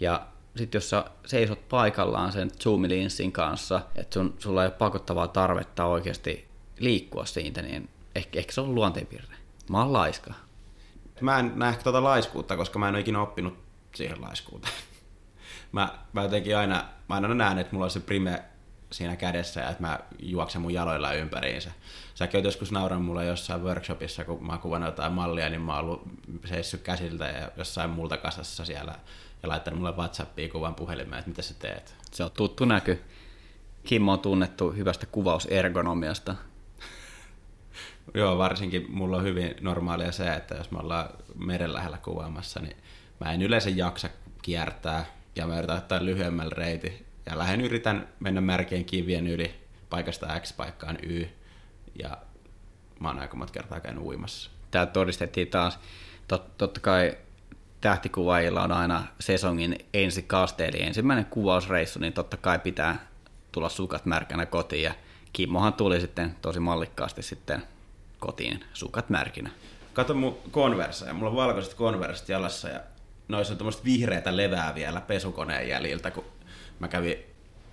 Ja 0.00 0.26
sitten 0.56 0.76
jos 0.76 0.90
sä 0.90 1.04
seisot 1.26 1.68
paikallaan 1.68 2.32
sen 2.32 2.50
zoomilinssin 2.60 3.32
kanssa, 3.32 3.80
että 3.94 4.14
sun, 4.14 4.34
sulla 4.38 4.62
ei 4.62 4.66
ole 4.66 4.74
pakottavaa 4.78 5.28
tarvetta 5.28 5.84
oikeasti 5.84 6.48
liikkua 6.78 7.24
siitä, 7.24 7.62
niin 7.62 7.88
ehkä, 8.14 8.38
ehkä 8.38 8.52
se 8.52 8.60
on 8.60 8.74
luonteenpiirre. 8.74 9.36
Mä 9.70 9.78
oon 9.78 9.92
laiska. 9.92 10.34
Mä 11.20 11.38
en 11.38 11.52
näe 11.54 11.76
tuota 11.82 12.02
laiskuutta, 12.02 12.56
koska 12.56 12.78
mä 12.78 12.88
en 12.88 12.94
ole 12.94 13.00
ikinä 13.00 13.22
oppinut 13.22 13.58
siihen 13.94 14.20
laiskuuteen. 14.20 14.74
Mä, 15.72 15.98
mä 16.12 16.22
jotenkin 16.22 16.56
aina, 16.56 16.84
mä 17.08 17.14
aina 17.14 17.34
näen, 17.34 17.58
että 17.58 17.72
mulla 17.72 17.84
on 17.84 17.90
se 17.90 18.00
prime 18.00 18.42
siinä 18.92 19.16
kädessä 19.16 19.60
ja 19.60 19.70
että 19.70 19.82
mä 19.82 19.98
juoksen 20.18 20.60
mun 20.62 20.74
jaloilla 20.74 21.12
ympäriinsä. 21.12 21.70
Säkin 22.16 22.38
oot 22.38 22.44
joskus 22.44 22.72
nauranut 22.72 23.04
mulle 23.04 23.24
jossain 23.24 23.62
workshopissa, 23.62 24.24
kun 24.24 24.46
mä 24.46 24.52
oon 24.52 24.60
kuvannut 24.60 24.88
jotain 24.88 25.12
mallia, 25.12 25.48
niin 25.48 25.60
mä 25.60 25.76
oon 25.76 25.84
ollut 25.84 26.02
seissyt 26.44 26.82
käsiltä 26.82 27.24
ja 27.24 27.50
jossain 27.56 27.90
multa 27.90 28.16
kasassa 28.16 28.64
siellä 28.64 28.94
ja 29.42 29.48
laittanut 29.48 29.80
mulle 29.80 29.96
Whatsappiin 29.96 30.50
kuvan 30.50 30.74
puhelimeen, 30.74 31.18
että 31.18 31.28
mitä 31.28 31.42
sä 31.42 31.54
teet. 31.58 31.94
Se 32.12 32.24
on 32.24 32.30
tuttu 32.30 32.64
näky. 32.64 33.02
Kimmo 33.84 34.12
on 34.12 34.18
tunnettu 34.18 34.72
hyvästä 34.72 35.06
kuvausergonomiasta. 35.06 36.34
Joo, 38.14 38.38
varsinkin 38.38 38.86
mulla 38.88 39.16
on 39.16 39.24
hyvin 39.24 39.54
normaalia 39.60 40.12
se, 40.12 40.34
että 40.34 40.54
jos 40.54 40.70
me 40.70 40.78
ollaan 40.78 41.08
meren 41.34 41.72
lähellä 41.72 41.98
kuvaamassa, 41.98 42.60
niin 42.60 42.76
mä 43.20 43.32
en 43.32 43.42
yleensä 43.42 43.70
jaksa 43.70 44.08
kiertää 44.42 45.04
ja 45.34 45.46
mä 45.46 45.58
yritän 45.58 45.76
ottaa 45.76 46.04
lyhyemmällä 46.04 46.54
reiti. 46.56 47.06
Ja 47.26 47.38
lähden 47.38 47.60
yritän 47.60 48.08
mennä 48.20 48.40
märkien 48.40 48.84
kivien 48.84 49.26
yli 49.26 49.54
paikasta 49.90 50.40
X 50.40 50.56
paikkaan 50.56 50.98
Y. 51.02 51.26
Ja 51.98 52.16
mä 53.00 53.08
oon 53.08 53.18
aika 53.18 53.36
monta 53.36 53.52
kertaa 53.52 53.80
käynyt 53.80 54.04
uimassa. 54.04 54.50
Tämä 54.70 54.86
todistettiin 54.86 55.48
taas. 55.48 55.78
Tot, 56.28 56.58
totta 56.58 56.80
kai 56.80 57.16
tähtikuvaajilla 57.80 58.62
on 58.62 58.72
aina 58.72 59.04
sesongin 59.20 59.78
ensi 59.94 60.22
kaste, 60.22 60.66
eli 60.66 60.82
ensimmäinen 60.82 61.24
kuvausreissu, 61.24 61.98
niin 61.98 62.12
totta 62.12 62.36
kai 62.36 62.58
pitää 62.58 63.06
tulla 63.52 63.68
sukat 63.68 64.06
märkänä 64.06 64.46
kotiin. 64.46 64.82
Ja 64.82 64.94
Kimmohan 65.32 65.72
tuli 65.72 66.00
sitten 66.00 66.36
tosi 66.42 66.60
mallikkaasti 66.60 67.22
sitten 67.22 67.62
kotiin 68.18 68.64
sukat 68.72 69.10
märkinä. 69.10 69.50
Kato 69.92 70.14
mun 70.14 70.38
konversa, 70.50 71.06
ja 71.06 71.14
mulla 71.14 71.30
on 71.30 71.36
valkoiset 71.36 71.74
konversit 71.74 72.28
jalassa 72.28 72.68
ja 72.68 72.80
noissa 73.28 73.54
on 73.54 73.58
tuommoista 73.58 73.84
vihreätä 73.84 74.36
levää 74.36 74.74
vielä 74.74 75.00
pesukoneen 75.00 75.68
jäljiltä, 75.68 76.10
kun 76.10 76.24
mä 76.78 76.88
kävin 76.88 77.18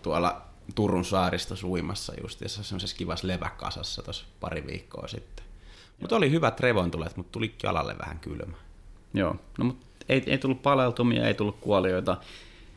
tuolla 0.02 0.42
Turun 0.76 1.06
saaristo 1.06 1.56
uimassa 1.64 2.14
justissa 2.22 2.64
semmoisessa 2.64 2.98
kivassa 2.98 3.28
leväkasassa 3.28 4.02
tuossa 4.02 4.26
pari 4.40 4.68
viikkoa 4.68 5.08
sitten. 5.08 5.46
Mutta 6.00 6.16
oli 6.16 6.32
hyvät 6.32 6.60
revontulet, 6.60 7.18
mutta 7.18 7.32
tuli 7.32 7.56
jalalle 7.64 7.96
vähän 7.98 8.20
kylmä. 8.20 8.58
Joo, 9.14 9.36
no 9.58 9.66
mutta 9.66 9.86
ei, 10.10 10.24
ei 10.28 10.38
tullut 10.38 10.62
paleltumia, 10.62 11.28
ei 11.28 11.34
tullut 11.34 11.58
kuolioita. 11.62 12.18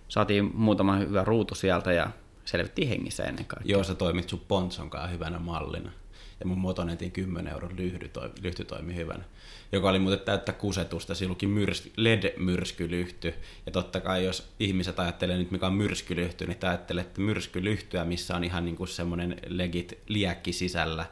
Saatiin 0.08 0.50
muutama 0.54 0.96
hyvä 0.96 1.24
ruutu 1.24 1.54
sieltä 1.54 1.92
ja 1.92 2.10
selvittiin 2.44 2.88
hengissä 2.88 3.24
ennen 3.24 3.44
kaikkea. 3.44 3.72
Joo, 3.72 3.84
sä 3.84 3.94
toimit 3.94 4.28
sun 4.28 4.42
Ponson 4.48 4.90
kanssa 4.90 5.08
hyvänä 5.08 5.38
mallina. 5.38 5.92
Ja 6.40 6.46
mun 6.46 6.58
Motonetin 6.58 7.12
10 7.12 7.52
euron 7.52 7.76
lyhty, 7.76 8.08
toi, 8.08 8.30
lyhty 8.42 8.64
toimi 8.64 8.94
hyvänä. 8.94 9.24
Joka 9.72 9.88
oli 9.88 9.98
muuten 9.98 10.20
täyttä 10.20 10.52
kusetusta, 10.52 11.14
silloin 11.14 11.48
myrs, 11.50 11.90
LED-myrskylyhty. 11.96 13.34
Ja 13.66 13.72
totta 13.72 14.00
kai 14.00 14.24
jos 14.24 14.52
ihmiset 14.60 15.00
ajattelee 15.00 15.38
nyt 15.38 15.50
mikä 15.50 15.66
on 15.66 15.74
myrskylyhty, 15.74 16.46
niin 16.46 16.58
ajattelee, 16.62 17.04
että 17.04 17.20
myrskylyhtyä, 17.20 18.04
missä 18.04 18.36
on 18.36 18.44
ihan 18.44 18.64
niinku 18.64 18.86
semmoinen 18.86 19.36
legit 19.46 19.98
liäkki 20.08 20.52
sisällä. 20.52 21.06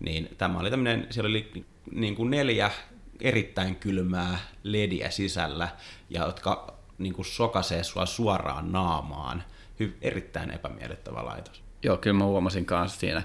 Niin 0.00 0.28
tämä 0.38 0.58
oli 0.58 0.70
tämmöinen, 0.70 1.06
siellä 1.10 1.28
oli 1.28 1.64
niin 1.90 2.14
kuin 2.14 2.30
neljä 2.30 2.70
erittäin 3.20 3.76
kylmää 3.76 4.38
lediä 4.62 5.10
sisällä, 5.10 5.68
ja 6.10 6.26
jotka 6.26 6.76
niin 6.98 7.12
kuin 7.12 7.26
sokasee 7.26 7.84
sua 7.84 8.06
suoraan 8.06 8.72
naamaan. 8.72 9.44
Hy- 9.82 9.96
erittäin 10.02 10.50
epämiellyttävä 10.50 11.24
laitos. 11.24 11.62
Joo, 11.82 11.96
kyllä 11.96 12.18
mä 12.18 12.24
huomasin 12.24 12.66
kanssa 12.66 13.00
siinä 13.00 13.22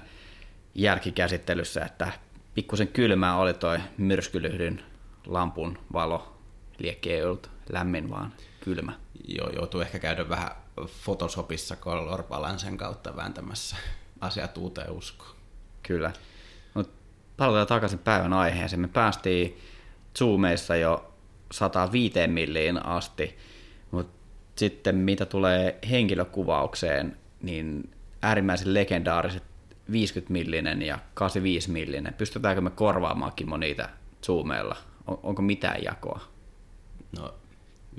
jälkikäsittelyssä, 0.74 1.84
että 1.84 2.12
pikkusen 2.54 2.88
kylmää 2.88 3.36
oli 3.36 3.54
toi 3.54 3.78
myrskylyhdyn 3.98 4.82
lampun 5.26 5.78
valo. 5.92 6.36
Liekki 6.78 7.12
ei 7.12 7.22
ollut 7.24 7.50
lämmin, 7.72 8.10
vaan 8.10 8.32
kylmä. 8.60 8.92
Joo, 9.28 9.50
joutuu 9.50 9.80
ehkä 9.80 9.98
käydä 9.98 10.28
vähän 10.28 10.50
Photoshopissa 11.04 11.76
Color 11.76 12.22
Balancen 12.22 12.76
kautta 12.76 13.16
vääntämässä 13.16 13.76
asiat 14.20 14.56
uuteen 14.56 14.90
uskoon. 14.90 15.36
Kyllä. 15.82 16.12
Mutta 16.74 16.92
palataan 17.36 17.66
takaisin 17.66 17.98
päivän 17.98 18.32
aiheeseen. 18.32 18.80
Me 18.80 18.88
päästiin 18.88 19.58
Zoomeissa 20.18 20.76
jo 20.76 21.14
105 21.52 22.26
milliin 22.26 22.86
asti, 22.86 23.38
mutta 23.90 24.12
sitten 24.56 24.96
mitä 24.96 25.26
tulee 25.26 25.78
henkilökuvaukseen, 25.90 27.16
niin 27.42 27.90
äärimmäisen 28.22 28.74
legendaariset 28.74 29.51
50 29.92 30.32
millinen 30.32 30.82
ja 30.82 30.98
85 31.14 31.70
millinen. 31.70 32.14
Pystytäänkö 32.14 32.60
me 32.60 32.70
korvaamaan 32.70 33.32
Kimmo 33.36 33.56
niitä 33.56 33.88
zoomeilla? 34.26 34.76
On, 35.06 35.20
onko 35.22 35.42
mitään 35.42 35.82
jakoa? 35.82 36.20
No 37.18 37.34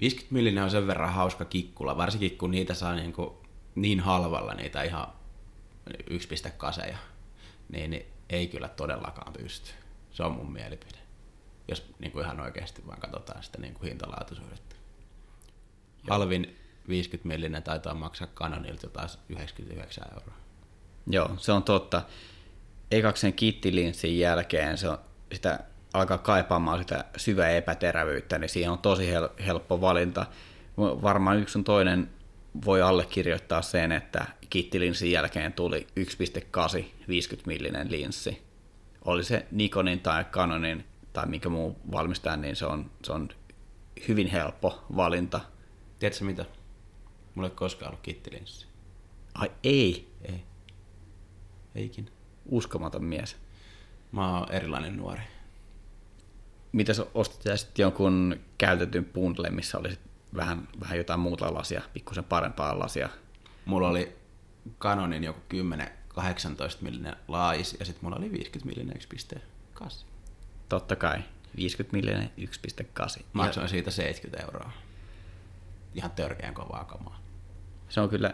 50 0.02 0.34
millinen 0.34 0.64
on 0.64 0.72
sen 0.72 0.88
verran 0.88 1.14
hauska 1.14 1.46
kikkula, 1.46 1.98
varsinkin 1.98 2.38
kun 2.38 2.52
niitä 2.52 2.74
saa 2.74 2.96
niin, 2.96 3.14
kuin 3.14 3.30
niin 3.76 4.00
halvalla 4.00 4.54
niitä 4.54 4.84
ihan 4.84 5.08
1.8, 5.90 6.96
niin, 7.70 7.90
niin 7.90 8.06
ei 8.30 8.48
kyllä 8.48 8.70
todellakaan 8.70 9.34
pysty. 9.34 9.72
Se 10.12 10.24
on 10.24 10.32
mun 10.32 10.54
mielipide. 10.54 10.98
Jos 11.68 11.94
niin 12.00 12.12
kuin 12.12 12.26
ihan 12.26 12.40
oikeasti 12.40 12.88
vaan 12.88 13.00
katsotaan 13.00 13.44
sitä 13.44 13.58
niin 13.58 13.74
kuin 13.74 13.90
hintalaatuisuudetta. 13.90 14.76
Halvin 16.10 16.58
50 16.90 17.28
millinen 17.28 17.64
taitaa 17.64 17.94
maksaa 17.94 18.28
Canonilta 18.28 18.86
jotain 18.86 19.10
99 19.30 20.04
euroa. 20.14 20.43
Joo, 21.08 21.30
se 21.38 21.52
on 21.52 21.64
totta. 21.64 22.02
Ekaksen 22.92 23.34
kittilinssin 23.34 24.20
jälkeen 24.20 24.78
se 24.78 24.90
on, 24.90 24.98
sitä 25.34 25.60
alkaa 25.94 26.18
kaipaamaan 26.18 26.80
sitä 26.80 27.06
syvää 27.18 27.50
epäterävyyttä, 27.50 28.38
niin 28.38 28.50
siihen 28.50 28.72
on 28.72 28.80
tosi 28.80 29.14
hel- 29.14 29.44
helppo 29.46 29.82
valinta. 29.82 30.26
Varmaan 30.78 31.40
yksi 31.40 31.58
on 31.58 31.64
toinen 31.64 32.10
voi 32.66 32.82
allekirjoittaa 32.82 33.62
sen, 33.62 33.92
että 33.92 34.26
kittilinssin 34.50 35.12
jälkeen 35.12 35.54
tuli 35.54 35.88
1.8 36.80 36.86
50 37.08 37.48
millinen 37.48 37.92
linssi. 37.92 38.42
Oli 39.06 39.24
se 39.24 39.46
Nikonin 39.52 40.00
tai 40.00 40.26
Canonin 40.26 40.86
tai 41.14 41.26
mikä 41.26 41.50
muu 41.50 41.80
valmistaja, 41.92 42.38
niin 42.38 42.56
se 42.56 42.66
on, 42.66 42.92
se 43.04 43.12
on 43.12 43.30
hyvin 44.08 44.28
helppo 44.28 44.84
valinta. 44.96 45.42
Tiedätkö 46.00 46.26
mitä? 46.26 46.46
Mulla 47.36 47.50
ei 47.50 47.56
koskaan 47.56 47.90
ollut 47.90 48.04
kittilinssi. 48.04 48.68
Ai 49.34 49.52
ei? 49.64 50.12
Ei. 50.22 50.44
Eikin. 51.76 52.12
Uskomaton 52.46 53.04
mies. 53.04 53.38
Mä 54.12 54.38
oon 54.38 54.52
erilainen 54.52 54.98
nuori. 54.98 55.22
Mitä 56.72 56.94
sä 56.94 57.06
ostit 57.14 57.46
ja 57.46 57.58
sitten 57.58 57.84
jonkun 57.84 58.40
käytetyn 58.58 59.06
bundle, 59.06 59.50
missä 59.50 59.78
oli 59.78 59.98
vähän, 60.36 60.68
vähän 60.80 60.98
jotain 60.98 61.20
muuta 61.20 61.54
lasia, 61.54 61.82
pikkusen 61.94 62.24
parempaa 62.24 62.80
lasia? 62.80 63.10
Mulla 63.66 63.90
oli 63.90 64.16
Canonin 64.80 65.24
joku 65.24 65.40
10 65.50 65.90
18 66.08 66.84
millinen 66.84 67.16
lais 67.28 67.76
ja 67.80 67.86
sitten 67.86 68.06
mulla 68.06 68.16
oli 68.16 68.32
50 68.32 68.66
millinen 68.66 68.98
1.8. 69.82 69.90
Totta 70.70 70.96
kai. 70.96 71.20
50 71.56 71.98
millinen 71.98 72.32
1.8. 72.40 73.24
Maksoin 73.34 73.70
siitä 73.70 73.92
70 73.92 74.44
euroa. 74.44 74.72
Ihan 75.96 76.12
törkeän 76.12 76.54
kovaa 76.54 76.84
kamaa. 76.84 77.20
Se 77.90 78.02
on 78.02 78.10
kyllä 78.10 78.34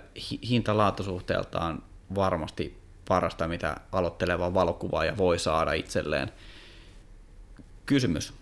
hinta-laatusuhteeltaan 0.50 1.84
varmasti 2.15 2.81
parasta, 3.09 3.47
mitä 3.47 3.77
aloitteleva 3.91 4.53
valokuvaaja 4.53 5.17
voi 5.17 5.39
saada 5.39 5.73
itselleen. 5.73 6.31
Kysymys. 7.85 8.33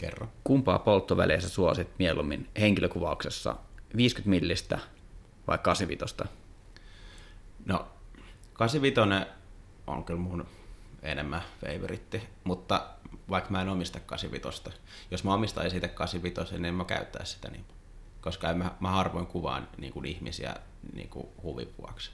Kerro. 0.00 0.28
Kumpaa 0.44 0.78
polttoväliä 0.78 1.40
sä 1.40 1.48
suosit 1.48 1.88
mieluummin 1.98 2.48
henkilökuvauksessa? 2.60 3.56
50 3.96 4.30
millistä 4.30 4.78
vai 5.46 5.58
85? 5.58 6.14
No, 7.66 7.88
85 8.52 9.00
on 9.86 10.04
kyllä 10.04 10.20
mun 10.20 10.46
enemmän 11.02 11.42
favoritti, 11.60 12.22
mutta 12.44 12.86
vaikka 13.30 13.50
mä 13.50 13.62
en 13.62 13.68
omista 13.68 14.00
85, 14.00 14.62
jos 15.10 15.24
mä 15.24 15.34
omistaisin 15.34 15.70
siitä 15.70 15.88
85, 15.88 16.58
niin 16.58 16.74
mä 16.74 16.84
käyttäisi 16.84 17.32
sitä 17.32 17.48
niin, 17.50 17.64
koska 18.20 18.54
mä, 18.54 18.74
mä 18.80 18.90
harvoin 18.90 19.26
kuvaan 19.26 19.68
niin 19.78 19.92
kuin 19.92 20.06
ihmisiä 20.06 20.56
niin 20.92 21.08
kuin 21.08 21.28
huvin 21.42 21.74
vuoksi. 21.78 22.10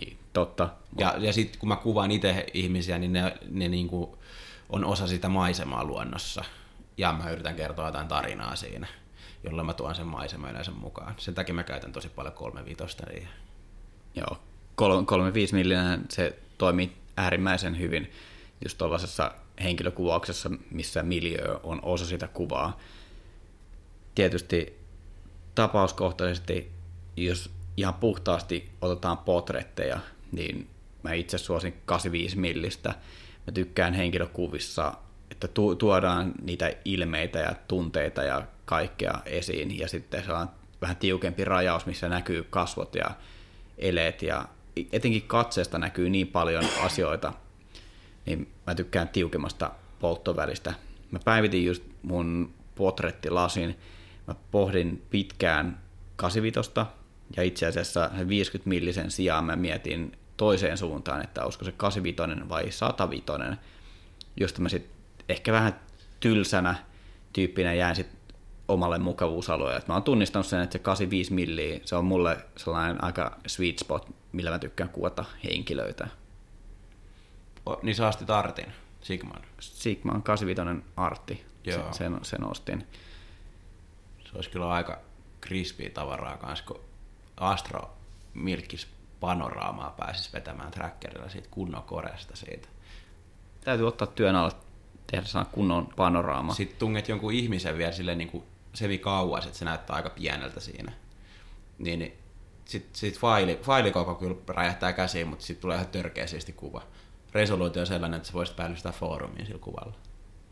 Niin, 0.00 0.18
totta. 0.32 0.68
Ja, 0.98 1.14
ja 1.18 1.32
sitten 1.32 1.60
kun 1.60 1.68
mä 1.68 1.76
kuvaan 1.76 2.10
itse 2.10 2.46
ihmisiä, 2.54 2.98
niin 2.98 3.12
ne, 3.12 3.36
ne 3.50 3.68
niin 3.68 3.88
kuin 3.88 4.10
on 4.70 4.84
osa 4.84 5.06
sitä 5.06 5.28
maisemaa 5.28 5.84
luonnossa. 5.84 6.44
Ja 6.96 7.12
mä 7.12 7.30
yritän 7.30 7.54
kertoa 7.54 7.86
jotain 7.86 8.08
tarinaa 8.08 8.56
siinä, 8.56 8.86
jolloin 9.44 9.66
mä 9.66 9.74
tuon 9.74 9.94
sen 9.94 10.06
maiseman 10.06 10.50
yleensä 10.50 10.70
mukaan. 10.70 11.14
Sen 11.18 11.34
takia 11.34 11.54
mä 11.54 11.62
käytän 11.62 11.92
tosi 11.92 12.08
paljon 12.08 12.34
35 12.34 12.96
niin. 13.08 13.28
Joo, 14.14 14.38
35 14.74 15.54
millinen 15.54 16.04
se 16.08 16.38
toimii 16.58 16.96
äärimmäisen 17.16 17.78
hyvin 17.78 18.10
just 18.64 18.78
tuollaisessa 18.78 19.34
henkilökuvauksessa, 19.62 20.50
missä 20.70 21.02
miljö 21.02 21.60
on 21.62 21.80
osa 21.82 22.06
sitä 22.06 22.28
kuvaa. 22.28 22.80
Tietysti 24.14 24.78
tapauskohtaisesti, 25.54 26.70
jos 27.16 27.50
ihan 27.76 27.94
puhtaasti 27.94 28.70
otetaan 28.80 29.18
potretteja, 29.18 29.98
niin 30.32 30.68
mä 31.02 31.12
itse 31.12 31.38
suosin 31.38 31.74
85 31.84 32.38
millistä. 32.38 32.88
Mä 33.46 33.52
tykkään 33.54 33.94
henkilökuvissa, 33.94 34.94
että 35.30 35.48
tu- 35.48 35.74
tuodaan 35.74 36.32
niitä 36.42 36.72
ilmeitä 36.84 37.38
ja 37.38 37.54
tunteita 37.68 38.22
ja 38.22 38.42
kaikkea 38.64 39.14
esiin, 39.24 39.78
ja 39.78 39.88
sitten 39.88 40.24
se 40.24 40.32
on 40.32 40.48
vähän 40.80 40.96
tiukempi 40.96 41.44
rajaus, 41.44 41.86
missä 41.86 42.08
näkyy 42.08 42.46
kasvot 42.50 42.94
ja 42.94 43.10
eleet 43.78 44.22
ja 44.22 44.48
etenkin 44.92 45.22
katseesta 45.22 45.78
näkyy 45.78 46.10
niin 46.10 46.26
paljon 46.26 46.64
asioita, 46.82 47.32
niin 48.26 48.52
mä 48.66 48.74
tykkään 48.74 49.08
tiukemmasta 49.08 49.70
polttovälistä. 50.00 50.74
Mä 51.10 51.18
päivitin 51.24 51.64
just 51.64 51.82
mun 52.02 52.54
potrettilasin, 52.74 53.78
mä 54.26 54.34
pohdin 54.50 55.02
pitkään 55.10 55.80
85 56.16 56.60
ja 57.36 57.42
itse 57.42 57.66
asiassa 57.66 58.10
50 58.28 58.68
millisen 58.68 59.10
sijaan 59.10 59.44
mä 59.44 59.56
mietin 59.56 60.18
toiseen 60.36 60.78
suuntaan, 60.78 61.24
että 61.24 61.44
olisiko 61.44 61.64
se 61.64 61.72
85 61.72 62.48
vai 62.48 62.70
105, 62.70 63.24
josta 64.36 64.60
mä 64.60 64.68
sitten 64.68 64.96
ehkä 65.28 65.52
vähän 65.52 65.80
tylsänä 66.20 66.74
tyyppinä 67.32 67.74
jään 67.74 67.96
sit 67.96 68.08
omalle 68.68 68.98
mukavuusalueelle. 68.98 69.82
Mä 69.88 69.94
oon 69.94 70.02
tunnistanut 70.02 70.46
sen, 70.46 70.60
että 70.60 70.72
se 70.72 70.78
85 70.78 71.32
milliä, 71.32 71.80
se 71.84 71.96
on 71.96 72.04
mulle 72.04 72.36
sellainen 72.56 73.04
aika 73.04 73.38
sweet 73.46 73.78
spot, 73.78 74.14
millä 74.32 74.50
mä 74.50 74.58
tykkään 74.58 74.90
kuvata 74.90 75.24
henkilöitä. 75.44 76.08
O, 77.66 77.80
niin 77.82 77.94
sä 77.94 78.08
astit 78.08 78.30
Artin, 78.30 78.72
Sigman. 79.00 79.42
Sigman 79.60 80.22
85 80.22 80.84
Artti, 80.96 81.44
Joo. 81.64 81.92
sen, 81.92 82.18
sen 82.22 82.50
ostin. 82.50 82.86
Se 84.24 84.30
olisi 84.34 84.50
kyllä 84.50 84.68
aika 84.68 85.00
crispy 85.46 85.90
tavaraa 85.90 86.36
kanssa, 86.36 86.64
kun 86.64 86.80
Astro 87.36 87.96
Milkis 88.34 88.88
panoraamaa 89.20 89.90
pääsisi 89.90 90.32
vetämään 90.32 90.70
trackerilla 90.70 91.28
siitä 91.28 91.48
kunnon 91.50 91.82
koresta 91.82 92.36
siitä. 92.36 92.68
Täytyy 93.64 93.88
ottaa 93.88 94.06
työn 94.06 94.36
alle 94.36 94.52
tehdä 95.06 95.26
sana 95.26 95.44
kunnon 95.44 95.88
panoraama. 95.96 96.54
Sitten 96.54 96.78
tunget 96.78 97.08
jonkun 97.08 97.32
ihmisen 97.32 97.78
vielä 97.78 97.92
silleen 97.92 98.18
niin 98.18 98.30
kuin 98.30 98.44
sevi 98.74 98.98
kauas, 98.98 99.46
että 99.46 99.58
se 99.58 99.64
näyttää 99.64 99.96
aika 99.96 100.10
pieneltä 100.10 100.60
siinä. 100.60 100.92
Niin, 101.78 101.98
niin 101.98 102.18
sitten 102.64 102.94
sit 102.94 103.18
faili, 103.18 103.58
failikoko 103.62 104.14
kyllä 104.14 104.36
räjähtää 104.48 104.92
käsiin, 104.92 105.28
mutta 105.28 105.44
sitten 105.44 105.62
tulee 105.62 105.76
ihan 105.76 105.88
törkeä 105.88 106.26
siisti 106.26 106.52
kuva. 106.52 106.82
Resoluutio 107.32 107.80
on 107.80 107.86
sellainen, 107.86 108.16
että 108.16 108.26
sä 108.26 108.32
voisit 108.32 108.56
päällystää 108.56 108.92
foorumiin 108.92 109.46
sillä 109.46 109.58
kuvalla. 109.58 109.94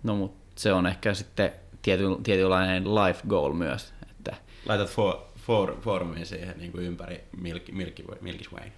No 0.02 0.16
mutta 0.16 0.60
se 0.60 0.72
on 0.72 0.86
ehkä 0.86 1.14
sitten 1.14 1.52
tiety, 1.82 2.04
tietynlainen 2.22 2.94
life 2.94 3.20
goal 3.28 3.52
myös. 3.52 3.94
Että 4.10 4.36
Laitat 4.66 4.88
for, 4.88 5.16
for, 5.46 5.80
foorumiin 5.80 6.26
siihen 6.26 6.58
niin 6.58 6.72
kuin 6.72 6.84
ympäri 6.84 7.24
Milky, 7.36 7.72
Milky, 7.72 8.04
Milky 8.20 8.44
Way. 8.54 8.70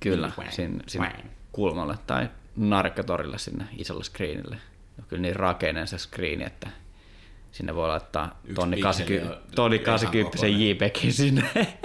kyllä, 0.00 0.26
Milky 0.26 0.40
Way. 0.40 0.50
sinne, 0.50 0.84
sinne 0.86 1.08
Way. 1.08 1.22
kulmalle 1.52 1.98
tai 2.06 2.28
narkkatorille 2.56 3.38
sinne 3.38 3.64
isolle 3.76 4.04
screenille. 4.04 4.56
On 4.98 5.04
kyllä 5.08 5.22
niin 5.22 5.36
rakeinen 5.36 5.86
se 5.86 5.98
screeni, 5.98 6.44
että 6.44 6.68
sinne 7.52 7.74
voi 7.74 7.88
laittaa 7.88 8.40
Yksi 8.44 8.54
tonni 8.54 8.76
pikseli 8.76 9.08
80, 9.08 9.36
on 9.36 9.42
tonni 9.54 9.76
ihan 9.76 9.84
80 9.84 10.36
kokoinen. 10.36 10.68
JPEGin 10.68 11.12
sinne. 11.12 11.42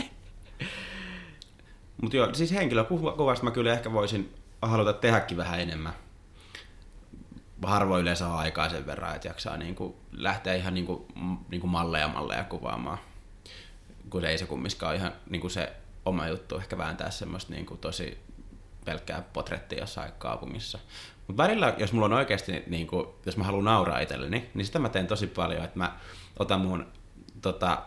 Mutta 2.01 2.17
joo, 2.17 2.33
siis 2.33 2.51
henkilökuvasta 2.51 3.45
mä 3.45 3.51
kyllä 3.51 3.73
ehkä 3.73 3.93
voisin 3.93 4.33
haluta 4.61 4.93
tehdäkin 4.93 5.37
vähän 5.37 5.59
enemmän. 5.59 5.93
Harvoin 7.63 8.01
yleensä 8.01 8.27
on 8.27 8.39
aikaa 8.39 8.69
sen 8.69 8.85
verran, 8.85 9.15
että 9.15 9.27
jaksaa 9.27 9.57
niinku 9.57 9.97
lähteä 10.11 10.53
ihan 10.53 10.73
niinku, 10.73 11.05
niinku 11.49 11.67
malleja 11.67 12.07
malleja 12.07 12.43
kuvaamaan. 12.43 12.97
Kun 14.09 14.21
se 14.21 14.27
ei 14.27 14.37
se 14.37 14.45
kumminkaan 14.45 14.95
ihan 14.95 15.11
niinku 15.29 15.49
se 15.49 15.73
oma 16.05 16.27
juttu 16.27 16.57
ehkä 16.57 16.77
vääntää 16.77 17.11
semmoista 17.11 17.53
niinku 17.53 17.77
tosi 17.77 18.17
pelkkää 18.85 19.23
potrettia 19.33 19.79
jossain 19.79 20.11
kaupungissa. 20.17 20.79
Mutta 21.27 21.43
välillä, 21.43 21.73
jos 21.77 21.93
mulla 21.93 22.05
on 22.05 22.13
oikeasti, 22.13 22.63
niinku, 22.67 23.15
jos 23.25 23.37
mä 23.37 23.43
haluan 23.43 23.65
nauraa 23.65 23.99
itselleni, 23.99 24.49
niin 24.53 24.65
sitä 24.65 24.79
mä 24.79 24.89
teen 24.89 25.07
tosi 25.07 25.27
paljon, 25.27 25.63
että 25.63 25.77
mä 25.77 25.97
otan 26.39 26.61
mun 26.61 26.85
tota, 27.41 27.83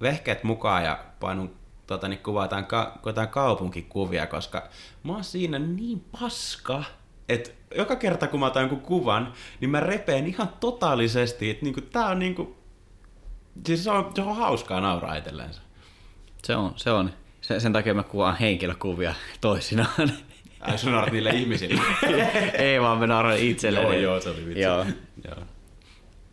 vehkeet 0.00 0.44
mukaan 0.44 0.84
ja 0.84 1.04
painun 1.20 1.56
tota, 1.86 2.08
niin 2.08 2.22
kuvataan 2.22 2.66
ka- 2.66 2.98
kaupunkikuvia, 3.30 4.26
koska 4.26 4.68
mä 5.02 5.12
oon 5.12 5.24
siinä 5.24 5.58
niin 5.58 6.04
paska, 6.20 6.84
että 7.28 7.50
joka 7.74 7.96
kerta 7.96 8.26
kun 8.26 8.40
mä 8.40 8.46
otan 8.46 8.62
jonkun 8.62 8.80
kuvan, 8.80 9.32
niin 9.60 9.70
mä 9.70 9.80
repeen 9.80 10.26
ihan 10.26 10.48
totaalisesti, 10.60 11.50
että 11.50 11.64
niinku, 11.64 11.80
tää 11.80 12.06
on 12.06 12.18
niinku, 12.18 12.57
siis 13.66 13.84
se 13.84 13.90
on, 13.90 14.12
se 14.14 14.22
on 14.22 14.36
hauskaa 14.36 14.80
nauraa 14.80 15.16
itsellensä. 15.16 15.60
se 16.44 16.56
on, 16.56 16.72
se 16.76 16.90
on. 16.90 17.12
Sen, 17.40 17.60
sen 17.60 17.72
takia 17.72 17.94
mä 17.94 18.02
kuvaan 18.02 18.36
henkilökuvia 18.36 19.14
toisinaan. 19.40 20.12
Ai 20.60 20.78
sun 20.78 20.92
naurat 20.92 21.12
niille 21.12 21.30
ihmisille. 21.30 21.80
ei 22.58 22.80
vaan 22.80 22.98
mä 22.98 23.06
nauran 23.06 23.38
itselleni. 23.38 24.02
joo, 24.02 24.20
se 24.20 24.30
oli 24.30 24.46
vitsi. 24.46 24.60
Joo, 24.60 24.84
joo. 25.24 25.36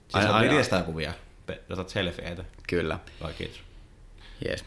Siis 0.08 0.26
Aina- 0.26 0.34
aina, 0.34 0.84
kuvia. 0.86 1.14
Otat 1.70 1.90
selfieitä. 1.90 2.44
kyllä. 2.68 3.00
Vai 3.22 3.34
kiitos. 3.34 3.60
Yes. 4.50 4.66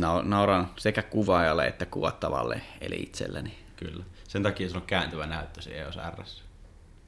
Nau- 0.00 0.22
nauran 0.24 0.70
sekä 0.76 1.02
kuvaajalle 1.02 1.66
että 1.66 1.86
kuvattavalle, 1.86 2.60
eli 2.80 2.96
itselleni. 2.96 3.58
Kyllä. 3.76 4.04
Sen 4.28 4.42
takia 4.42 4.68
sulla 4.68 4.80
on 4.80 4.86
kääntyvä 4.86 5.26
näyttö 5.26 5.62
siinä 5.62 5.78
EOS 5.78 5.98
RS. 6.20 6.44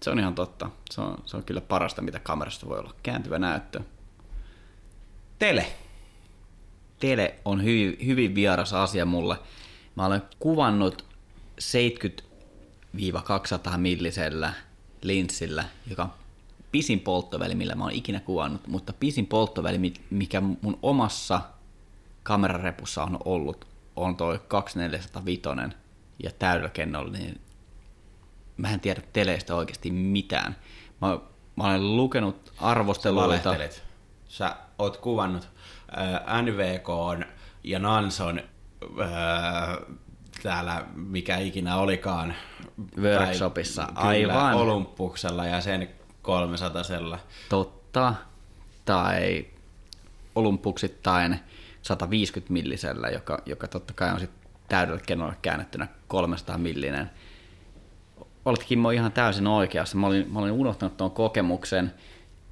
Se 0.03 0.11
on 0.11 0.19
ihan 0.19 0.35
totta. 0.35 0.71
Se 0.91 1.01
on, 1.01 1.19
se 1.27 1.37
on 1.37 1.45
kyllä 1.45 1.61
parasta, 1.61 2.03
mitä 2.03 2.19
kamerasta 2.19 2.69
voi 2.69 2.79
olla. 2.79 2.95
Kääntyvä 3.03 3.39
näyttö. 3.39 3.81
Tele. 5.41 5.67
Tele 6.99 7.35
on 7.45 7.65
hyvin, 7.65 7.97
hyvin 8.07 8.35
vieras 8.35 8.73
asia 8.73 9.07
mulle. 9.07 9.37
Mä 9.95 10.07
olen 10.07 10.23
kuvannut 10.39 11.05
70-200 12.97 13.77
millisellä 13.77 14.53
linssillä, 15.03 15.65
joka 15.91 16.03
on 16.03 16.11
pisin 16.73 17.01
polttoväli, 17.01 17.55
millä 17.55 17.75
mä 17.75 17.85
oon 17.85 17.93
ikinä 17.93 18.21
kuvannut, 18.21 18.67
mutta 18.67 18.93
pisin 18.93 19.27
polttoväli, 19.27 19.79
mi- 19.79 19.95
mikä 20.11 20.41
mun 20.41 20.79
omassa 20.83 21.41
kamerarepussa 22.23 23.03
on 23.03 23.19
ollut, 23.25 23.67
on 23.97 24.17
toi 24.17 24.41
2405 24.49 25.49
ja 26.23 26.31
täydelläkennollinen. 26.39 27.21
Niin 27.23 27.41
mä 28.57 28.71
en 28.71 28.81
tiedä 28.81 29.03
teleistä 29.13 29.55
oikeasti 29.55 29.91
mitään. 29.91 30.57
Mä, 31.01 31.19
mä 31.57 31.65
olen 31.65 31.97
lukenut 31.97 32.53
arvosteluita. 32.59 33.55
Sä 34.31 34.57
oot 34.79 34.97
kuvannut 34.97 35.49
äh, 35.99 36.43
NVK 36.43 36.89
ja 37.65 37.79
Nanson 37.79 38.41
äh, 39.01 39.79
täällä, 40.43 40.85
mikä 40.95 41.39
ikinä 41.39 41.77
olikaan. 41.77 42.35
Workshopissa, 43.01 43.89
Tai- 43.95 44.21
kyllä, 44.21 44.47
aivan. 44.47 44.55
Olympuksella 44.55 45.47
ja 45.47 45.61
sen 45.61 45.89
300 46.23 46.83
Totta. 47.49 48.15
Tai 48.85 49.47
olympuksittain 50.35 51.41
150 51.83 52.53
millisellä, 52.53 53.09
joka, 53.09 53.43
joka 53.47 53.69
totta 53.69 53.95
kai 53.95 54.11
on 54.13 54.21
sitten 54.21 54.51
täydellä 54.69 55.01
kennolla 55.07 55.35
käännettynä 55.43 55.89
300 56.09 56.59
millinen. 56.59 57.11
Olet 58.45 58.65
Kimmo 58.65 58.91
ihan 58.91 59.13
täysin 59.13 59.47
oikeassa. 59.47 59.97
Mä 59.97 60.07
olin, 60.07 60.33
mä 60.33 60.39
olin 60.39 60.53
unohtanut 60.53 60.97
tuon 60.97 61.11
kokemuksen. 61.11 61.95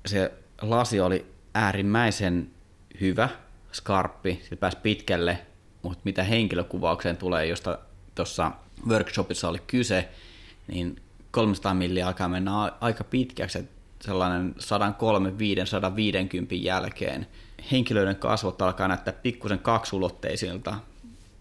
Se 0.06 0.32
lasi 0.62 1.00
oli 1.00 1.37
äärimmäisen 1.54 2.50
hyvä, 3.00 3.28
skarppi, 3.72 4.42
se 4.48 4.56
pääsi 4.56 4.76
pitkälle, 4.82 5.38
mutta 5.82 6.00
mitä 6.04 6.22
henkilökuvaukseen 6.22 7.16
tulee, 7.16 7.46
josta 7.46 7.78
tuossa 8.14 8.52
workshopissa 8.88 9.48
oli 9.48 9.58
kyse, 9.66 10.08
niin 10.68 11.02
300 11.30 11.74
milliä 11.74 12.06
alkaa 12.06 12.28
mennä 12.28 12.52
aika 12.80 13.04
pitkäksi, 13.04 13.58
että 13.58 13.72
sellainen 14.00 14.54
103-150 14.58 14.60
jälkeen 16.50 17.26
henkilöiden 17.72 18.16
kasvot 18.16 18.62
alkaa 18.62 18.88
näyttää 18.88 19.12
pikkusen 19.12 19.58
kaksulotteisilta, 19.58 20.74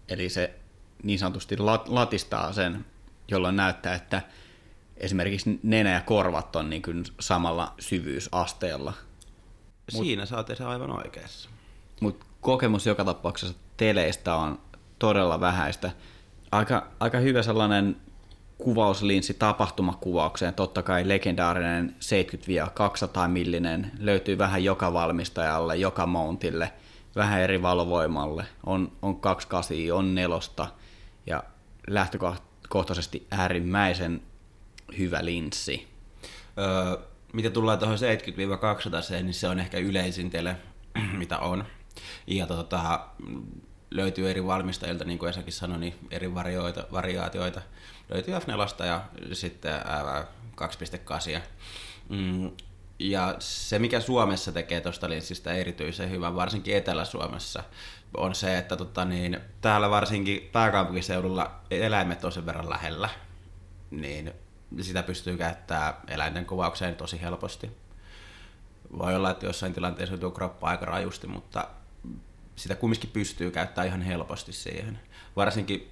eli 0.08 0.28
se 0.28 0.54
niin 1.02 1.18
sanotusti 1.18 1.56
lat- 1.56 1.88
latistaa 1.88 2.52
sen, 2.52 2.84
jolloin 3.30 3.56
näyttää, 3.56 3.94
että 3.94 4.22
esimerkiksi 4.96 5.60
nenä 5.62 5.92
ja 5.92 6.00
korvat 6.00 6.56
on 6.56 6.70
niin 6.70 6.82
kuin 6.82 7.04
samalla 7.20 7.74
syvyysasteella. 7.78 8.92
Siinä 9.88 10.26
sä 10.26 10.36
oot 10.36 10.60
aivan 10.66 10.90
oikeassa. 10.90 11.50
Mutta 12.00 12.26
kokemus 12.40 12.86
joka 12.86 13.04
tapauksessa 13.04 13.54
teleistä 13.76 14.34
on 14.34 14.60
todella 14.98 15.40
vähäistä. 15.40 15.90
Aika, 16.52 16.86
aika 17.00 17.18
hyvä 17.18 17.42
sellainen 17.42 17.96
kuvauslinssi 18.58 19.34
tapahtumakuvaukseen. 19.34 20.54
Totta 20.54 20.82
kai 20.82 21.08
legendaarinen 21.08 21.96
70-200 23.24 23.28
millinen 23.28 23.92
löytyy 23.98 24.38
vähän 24.38 24.64
joka 24.64 24.92
valmistajalle, 24.92 25.76
joka 25.76 26.06
mountille, 26.06 26.72
vähän 27.16 27.40
eri 27.40 27.62
valovoimalle. 27.62 28.46
On, 28.66 28.92
on 29.02 29.20
28, 29.20 29.76
on 29.98 30.14
nelosta 30.14 30.68
ja 31.26 31.42
lähtökohtaisesti 31.86 33.26
äärimmäisen 33.30 34.22
hyvä 34.98 35.24
linssi. 35.24 35.88
Öö, 36.58 37.07
mitä 37.32 37.50
tullaan 37.50 37.78
tuohon 37.78 37.96
70-200, 39.18 39.22
niin 39.22 39.34
se 39.34 39.48
on 39.48 39.60
ehkä 39.60 39.78
yleisin 39.78 40.30
tele, 40.30 40.56
mitä 41.18 41.38
on. 41.38 41.64
Ja 42.26 42.46
tota, 42.46 43.00
löytyy 43.90 44.30
eri 44.30 44.46
valmistajilta, 44.46 45.04
niin 45.04 45.18
kuin 45.18 45.30
Esakin 45.30 45.52
sanoi, 45.52 45.78
niin 45.78 45.94
eri 46.10 46.34
varioita, 46.34 46.84
variaatioita. 46.92 47.60
Löytyy 48.08 48.34
F4 48.34 48.84
ja 48.84 49.02
sitten 49.32 49.72
ää, 49.72 50.26
2.8. 51.36 51.40
Mm, 52.08 52.50
Ja 52.98 53.36
se, 53.38 53.78
mikä 53.78 54.00
Suomessa 54.00 54.52
tekee 54.52 54.80
tuosta 54.80 55.08
linssistä 55.08 55.52
erityisen 55.52 56.10
hyvän, 56.10 56.36
varsinkin 56.36 56.76
Etelä-Suomessa, 56.76 57.62
on 58.16 58.34
se, 58.34 58.58
että 58.58 58.76
tota 58.76 59.04
niin, 59.04 59.40
täällä 59.60 59.90
varsinkin 59.90 60.48
pääkaupunkiseudulla 60.52 61.60
eläimet 61.70 62.24
on 62.24 62.32
sen 62.32 62.46
verran 62.46 62.70
lähellä, 62.70 63.08
niin 63.90 64.32
sitä 64.80 65.02
pystyy 65.02 65.36
käyttämään 65.36 65.94
eläinten 66.08 66.46
kuvaukseen 66.46 66.96
tosi 66.96 67.20
helposti. 67.20 67.70
Voi 68.98 69.16
olla, 69.16 69.30
että 69.30 69.46
jossain 69.46 69.74
tilanteessa 69.74 70.14
joutuu 70.14 70.30
kroppa 70.30 70.68
aika 70.68 70.84
rajusti, 70.84 71.26
mutta 71.26 71.68
sitä 72.56 72.74
kumminkin 72.74 73.10
pystyy 73.10 73.50
käyttämään 73.50 73.88
ihan 73.88 74.02
helposti 74.02 74.52
siihen. 74.52 75.00
Varsinkin 75.36 75.90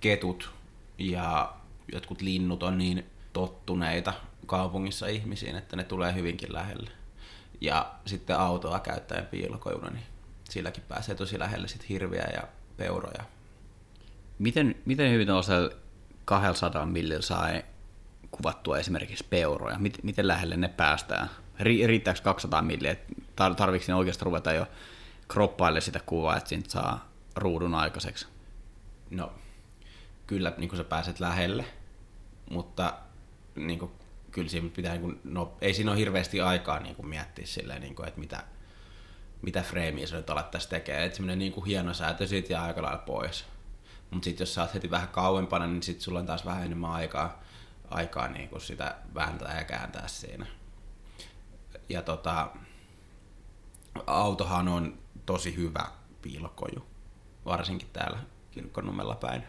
ketut 0.00 0.52
ja 0.98 1.52
jotkut 1.92 2.20
linnut 2.20 2.62
on 2.62 2.78
niin 2.78 3.06
tottuneita 3.32 4.12
kaupungissa 4.46 5.06
ihmisiin, 5.06 5.56
että 5.56 5.76
ne 5.76 5.84
tulee 5.84 6.14
hyvinkin 6.14 6.52
lähelle. 6.52 6.90
Ja 7.60 7.94
sitten 8.06 8.38
autoa 8.38 8.80
käyttäen 8.80 9.26
piilokojuna, 9.26 9.90
niin 9.90 10.04
silläkin 10.50 10.84
pääsee 10.88 11.14
tosi 11.14 11.38
lähelle 11.38 11.68
sit 11.68 11.88
hirviä 11.88 12.28
ja 12.34 12.42
peuroja. 12.76 13.24
Miten, 14.38 14.74
miten 14.84 15.12
hyvin 15.12 15.26
tuollaisella 15.26 15.70
200 16.24 16.86
millillä 16.86 17.22
saa 17.22 17.48
kuvattua 18.36 18.78
esimerkiksi 18.78 19.26
peuroja? 19.30 19.78
Miten, 20.02 20.28
lähelle 20.28 20.56
ne 20.56 20.68
päästään? 20.68 21.30
Riittääkö 21.60 22.20
200 22.22 22.62
milliä? 22.62 22.96
Tarvitsetko 23.36 23.92
ne 23.92 23.94
oikeasti 23.94 24.24
ruveta 24.24 24.52
jo 24.52 24.66
kroppaille 25.28 25.80
sitä 25.80 26.00
kuvaa, 26.06 26.36
että 26.36 26.48
siitä 26.48 26.70
saa 26.70 27.08
ruudun 27.36 27.74
aikaiseksi? 27.74 28.26
No, 29.10 29.32
kyllä 30.26 30.52
niin 30.56 30.68
kuin 30.68 30.76
sä 30.76 30.84
pääset 30.84 31.20
lähelle, 31.20 31.64
mutta 32.50 32.94
niin 33.56 33.78
kuin, 33.78 33.90
kyllä 34.30 34.48
siinä 34.48 34.70
pitää, 34.76 34.92
niin 34.92 35.02
kuin, 35.02 35.20
no, 35.24 35.56
ei 35.60 35.74
siinä 35.74 35.90
ole 35.90 35.98
hirveästi 36.00 36.40
aikaa 36.40 36.80
niin 36.80 36.96
kuin 36.96 37.06
miettiä 37.06 37.46
silleen, 37.46 37.82
niin 37.82 37.94
kuin, 37.94 38.08
että 38.08 38.20
mitä, 38.20 38.44
mitä 39.42 39.62
freimiä 39.62 40.06
se 40.06 40.16
nyt 40.16 40.30
alettaisiin 40.30 40.70
tekemään. 40.70 41.04
Että 41.04 41.16
semmoinen 41.16 41.38
niin 41.38 41.64
hieno 41.64 41.94
säätö 41.94 42.26
siitä 42.26 42.52
jää 42.52 42.62
aika 42.62 42.82
lailla 42.82 42.98
pois. 42.98 43.44
Mutta 44.10 44.24
sitten 44.24 44.42
jos 44.42 44.54
sä 44.54 44.62
oot 44.62 44.74
heti 44.74 44.90
vähän 44.90 45.08
kauempana, 45.08 45.66
niin 45.66 45.82
sitten 45.82 46.02
sulla 46.04 46.18
on 46.18 46.26
taas 46.26 46.44
vähän 46.44 46.64
enemmän 46.64 46.90
aikaa, 46.90 47.42
aikaa 47.90 48.28
niin 48.28 48.48
kuin 48.48 48.60
sitä 48.60 48.96
vääntää 49.14 49.58
ja 49.58 49.64
kääntää 49.64 50.08
siinä. 50.08 50.46
Ja 51.88 52.02
tota, 52.02 52.50
autohan 54.06 54.68
on 54.68 54.98
tosi 55.26 55.56
hyvä 55.56 55.86
piilokoju, 56.22 56.86
varsinkin 57.44 57.88
täällä 57.92 58.18
kirkkonummella 58.50 59.14
päin. 59.14 59.44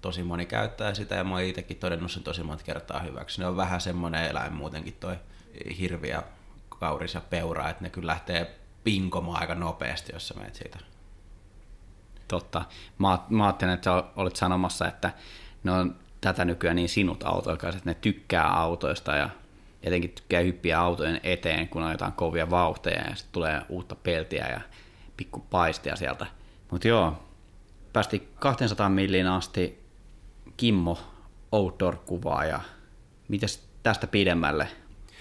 Tosi 0.00 0.22
moni 0.22 0.46
käyttää 0.46 0.94
sitä 0.94 1.14
ja 1.14 1.24
mä 1.24 1.34
oon 1.34 1.42
itsekin 1.42 1.76
todennut 1.76 2.12
sen 2.12 2.22
tosi 2.22 2.42
monta 2.42 2.64
kertaa 2.64 3.00
hyväksi. 3.00 3.40
Ne 3.40 3.46
on 3.46 3.56
vähän 3.56 3.80
semmoinen 3.80 4.24
eläin 4.24 4.52
muutenkin 4.52 4.96
toi 5.00 5.16
hirviä, 5.78 6.22
kauris 6.78 7.14
ja 7.14 7.20
peura, 7.20 7.68
että 7.68 7.82
ne 7.82 7.90
kyllä 7.90 8.10
lähtee 8.12 8.58
pinkomaan 8.84 9.40
aika 9.40 9.54
nopeasti, 9.54 10.12
jos 10.12 10.28
sä 10.28 10.34
menet 10.34 10.54
siitä. 10.54 10.78
Totta. 12.28 12.64
Mä, 12.98 13.18
mä 13.28 13.44
ajattelin, 13.44 13.74
että 13.74 14.04
olit 14.16 14.36
sanomassa, 14.36 14.88
että 14.88 15.12
ne 15.64 15.72
on 15.72 15.96
tätä 16.20 16.44
nykyään 16.44 16.76
niin 16.76 16.88
sinut 16.88 17.22
autoilkaiset, 17.22 17.78
että 17.78 17.90
ne 17.90 17.96
tykkää 18.00 18.46
autoista 18.46 19.16
ja 19.16 19.30
etenkin 19.82 20.10
tykkää 20.10 20.40
hyppiä 20.40 20.80
autojen 20.80 21.20
eteen, 21.22 21.68
kun 21.68 21.82
on 21.82 21.92
jotain 21.92 22.12
kovia 22.12 22.50
vauhteja 22.50 23.08
ja 23.08 23.16
sitten 23.16 23.32
tulee 23.32 23.62
uutta 23.68 23.94
peltiä 23.94 24.46
ja 24.46 24.60
pikku 25.16 25.40
paistia 25.50 25.96
sieltä. 25.96 26.26
Mutta 26.70 26.88
joo, 26.88 27.22
päästi 27.92 28.28
200 28.38 28.88
milliin 28.88 29.26
asti 29.26 29.80
Kimmo 30.56 30.98
outdoor-kuvaa 31.52 32.44
ja 32.44 32.60
mitäs 33.28 33.68
tästä 33.82 34.06
pidemmälle? 34.06 34.68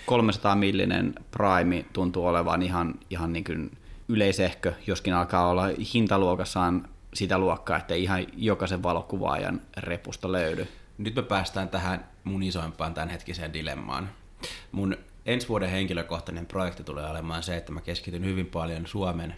300 0.05 0.55
millinen 0.55 1.15
Prime 1.31 1.85
tuntuu 1.93 2.25
olevan 2.25 2.61
ihan, 2.61 2.95
ihan 3.09 3.33
niin 3.33 3.43
kuin 3.43 3.71
yleisehkö, 4.07 4.73
joskin 4.87 5.13
alkaa 5.13 5.47
olla 5.47 5.63
hintaluokassaan 5.93 6.87
sitä 7.13 7.37
luokkaa, 7.37 7.77
että 7.77 7.95
ihan 7.95 8.25
jokaisen 8.37 8.83
valokuvaajan 8.83 9.61
repusta 9.77 10.31
löydy. 10.31 10.67
Nyt 10.99 11.15
me 11.15 11.21
päästään 11.21 11.69
tähän 11.69 12.09
mun 12.23 12.43
isoimpaan 12.43 12.93
tämänhetkiseen 12.93 13.53
dilemmaan. 13.53 14.09
Mun 14.71 14.97
ensi 15.25 15.47
vuoden 15.47 15.69
henkilökohtainen 15.69 16.45
projekti 16.45 16.83
tulee 16.83 17.09
olemaan 17.09 17.43
se, 17.43 17.57
että 17.57 17.71
mä 17.71 17.81
keskityn 17.81 18.25
hyvin 18.25 18.45
paljon 18.45 18.87
Suomen 18.87 19.35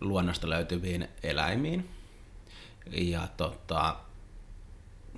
luonnosta 0.00 0.50
löytyviin 0.50 1.08
eläimiin. 1.22 1.90
Ja 2.90 3.28
tota, 3.36 3.96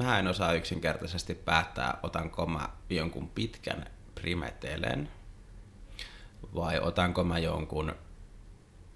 mä 0.03 0.19
en 0.19 0.29
osaa 0.29 0.53
yksinkertaisesti 0.53 1.35
päättää, 1.35 1.99
otanko 2.03 2.47
mä 2.47 2.69
jonkun 2.91 3.29
pitkän 3.29 3.87
primetelen 4.15 5.09
vai 6.55 6.79
otanko 6.79 7.25
mä 7.25 7.39
jonkun 7.39 7.95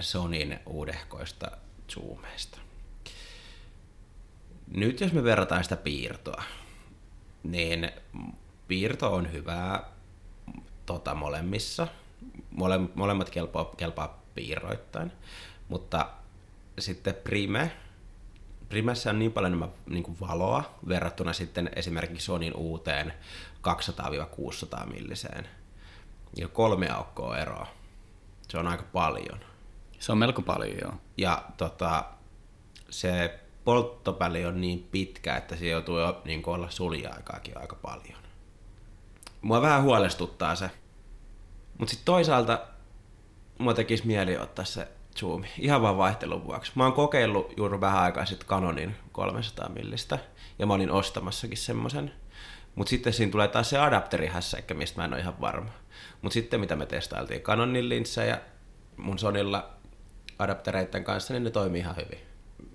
Sonin 0.01 0.59
uudehkoista 0.67 1.51
zoomeista. 1.91 2.59
Nyt 4.67 5.01
jos 5.01 5.13
me 5.13 5.25
verrataan 5.25 5.65
sitä 5.65 5.77
piirtoa, 5.77 6.43
niin 7.43 7.91
piirto 8.69 9.15
on 9.15 9.33
hyvää 9.33 9.85
tota, 10.87 11.15
molemmissa. 11.15 11.87
Mole, 12.51 12.81
molemmat 12.95 13.31
kelpaa, 13.31 13.71
kelpaa 13.77 14.23
piirroittain. 14.35 15.13
Mutta 15.69 16.09
sitten 16.79 17.15
Prime, 17.15 17.73
Primessä 18.69 19.11
on 19.11 19.19
niin 19.19 19.33
paljon 19.33 19.53
enemmän 19.53 19.71
niin 19.87 20.03
kuin 20.03 20.17
valoa 20.21 20.75
verrattuna 20.89 21.33
sitten 21.33 21.71
esimerkiksi 21.77 22.25
Sonin 22.25 22.55
uuteen 22.55 23.13
200-600 24.83 24.93
milliseen. 24.93 25.49
Ja 26.37 26.49
kolme 26.49 26.89
aukkoa 26.89 27.39
eroa. 27.39 27.67
Se 28.49 28.59
on 28.59 28.67
aika 28.67 28.85
paljon. 28.93 29.41
Se 29.99 30.13
on 30.13 30.19
melko 30.19 30.43
paljon, 30.43 30.79
joo. 30.83 30.95
Ja 31.17 31.45
tota, 31.57 32.05
se 32.91 33.40
polttopäli 33.65 34.45
on 34.45 34.61
niin 34.61 34.89
pitkä, 34.91 35.37
että 35.37 35.57
se 35.57 35.69
joutuu 35.69 35.99
jo 35.99 36.23
niin 36.25 36.43
olla 36.47 36.71
sulja-aikaakin 36.71 37.59
aika 37.59 37.77
paljon. 37.77 38.19
Mua 39.41 39.63
vähän 39.63 39.83
huolestuttaa 39.83 40.55
se. 40.55 40.71
Mutta 41.79 41.91
sitten 41.91 42.05
toisaalta 42.05 42.61
mua 43.59 43.75
tekisi 43.75 44.07
mieli 44.07 44.37
ottaa 44.37 44.65
se 44.65 44.89
zoomi, 45.19 45.49
ihan 45.59 45.83
vaan 45.83 45.99
vaihtelun 45.99 46.45
vuoksi. 46.45 46.73
Mä 46.75 46.85
oon 46.85 46.93
kokeillut 46.93 47.53
juuri 47.57 47.81
vähän 47.81 48.03
aikaa 48.03 48.27
sitten 48.27 48.49
Canonin 48.49 48.97
300 49.13 49.69
millistä, 49.69 50.19
ja 50.59 50.67
mä 50.67 50.75
olin 50.75 50.91
ostamassakin 50.91 51.59
semmoisen. 51.59 52.13
Mutta 52.75 52.91
sitten 52.91 53.13
siinä 53.13 53.33
tulee 53.33 53.49
taas 53.49 53.71
se 53.71 53.79
adapterihässäkkä, 53.79 54.75
mistä 54.75 55.01
mä 55.01 55.05
en 55.05 55.13
ole 55.13 55.21
ihan 55.21 55.41
varma. 55.41 55.71
Mutta 56.23 56.35
sitten 56.35 56.61
mitä 56.61 56.77
me 56.77 56.87
testailtiin 56.87 57.41
Canonin 57.41 57.89
linssejä 57.89 58.41
mun 58.97 59.19
Sonilla 59.19 59.71
adaptereiden 60.39 61.05
kanssa, 61.05 61.33
niin 61.33 61.45
ne 61.45 61.51
toimii 61.51 61.81
ihan 61.81 61.97
hyvin. 61.97 62.30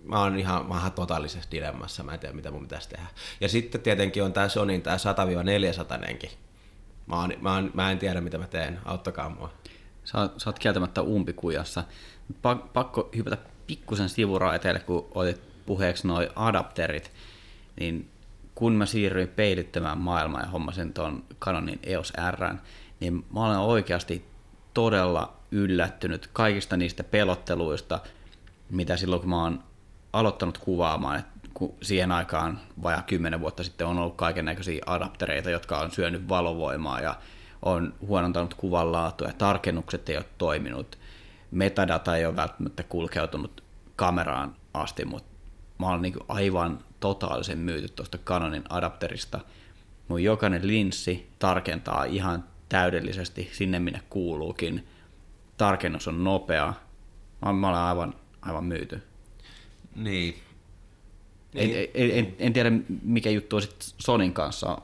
Mä 0.05 0.19
oon 0.19 0.39
ihan, 0.39 0.65
mä 0.65 0.91
totaalisessa 0.95 1.51
dilemmassa, 1.51 2.03
mä 2.03 2.13
en 2.13 2.19
tiedä 2.19 2.35
mitä 2.35 2.51
mun 2.51 2.61
pitäisi 2.61 2.89
tehdä. 2.89 3.07
Ja 3.41 3.49
sitten 3.49 3.81
tietenkin 3.81 4.23
on 4.23 4.33
tää 4.33 4.49
Sonin 4.49 4.81
tää 4.81 4.97
100-400 4.97 6.29
Mä, 7.07 7.15
oon, 7.15 7.33
mä, 7.41 7.53
oon, 7.53 7.71
mä 7.73 7.91
en 7.91 7.99
tiedä 7.99 8.21
mitä 8.21 8.37
mä 8.37 8.47
teen, 8.47 8.79
auttakaa 8.85 9.29
mua. 9.29 9.53
Sä, 10.03 10.29
sä 10.37 10.49
oot 10.49 10.59
kieltämättä 10.59 11.01
umpikujassa. 11.01 11.83
Pakko 12.73 13.09
hypätä 13.17 13.37
pikkusen 13.67 14.09
sivuraiteelle, 14.09 14.79
kun 14.79 15.07
otit 15.15 15.41
puheeksi 15.65 16.07
noin 16.07 16.29
adapterit, 16.35 17.11
niin 17.79 18.09
kun 18.55 18.73
mä 18.73 18.85
siirryin 18.85 19.27
peilittämään 19.27 19.97
maailmaa 19.97 20.41
ja 20.41 20.47
hommasin 20.47 20.93
tuon 20.93 21.23
Canonin 21.41 21.79
EOS 21.83 22.13
R, 22.31 22.55
niin 22.99 23.25
mä 23.33 23.45
olen 23.45 23.57
oikeasti 23.57 24.25
todella 24.73 25.33
yllättynyt 25.51 26.29
kaikista 26.33 26.77
niistä 26.77 27.03
pelotteluista, 27.03 27.99
mitä 28.69 28.97
silloin 28.97 29.21
kun 29.21 29.29
mä 29.29 29.43
oon 29.43 29.63
aloittanut 30.15 30.57
kuvaamaan, 30.57 31.19
että 31.19 31.49
kun 31.53 31.73
siihen 31.81 32.11
aikaan 32.11 32.59
vajaa 32.83 33.01
kymmenen 33.01 33.39
vuotta 33.39 33.63
sitten 33.63 33.87
on 33.87 33.99
ollut 33.99 34.15
kaiken 34.15 34.45
näköisiä 34.45 34.83
adaptereita, 34.85 35.49
jotka 35.49 35.79
on 35.79 35.91
syönyt 35.91 36.29
valovoimaa 36.29 36.99
ja 36.99 37.15
on 37.61 37.93
huonontanut 38.07 38.53
kuvan 38.53 38.91
laatua 38.91 39.27
ja 39.27 39.33
tarkennukset 39.33 40.09
ei 40.09 40.17
ole 40.17 40.25
toiminut. 40.37 40.97
Metadata 41.51 42.17
ei 42.17 42.25
ole 42.25 42.35
välttämättä 42.35 42.83
kulkeutunut 42.83 43.63
kameraan 43.95 44.55
asti, 44.73 45.05
mutta 45.05 45.29
mä 45.79 45.89
olen 45.89 46.01
niin 46.01 46.15
aivan 46.27 46.79
totaalisen 46.99 47.57
myyty 47.57 47.87
tuosta 47.87 48.17
Canonin 48.17 48.63
adapterista. 48.69 49.39
Mun 50.07 50.23
jokainen 50.23 50.67
linssi 50.67 51.29
tarkentaa 51.39 52.03
ihan 52.03 52.43
täydellisesti 52.69 53.49
sinne, 53.53 53.79
minne 53.79 54.01
kuuluukin. 54.09 54.87
Tarkennus 55.57 56.07
on 56.07 56.23
nopea. 56.23 56.73
Mä 57.41 57.69
olen 57.69 57.79
aivan, 57.79 58.13
aivan 58.41 58.63
myyty. 58.63 59.03
Niin. 59.95 60.35
En, 61.55 61.69
en, 61.93 62.11
en, 62.11 62.35
en 62.39 62.53
tiedä, 62.53 62.71
mikä 63.03 63.29
juttu 63.29 63.55
on 63.55 63.61
sitten 63.61 63.87
Sonin 63.97 64.33
kanssa. 64.33 64.77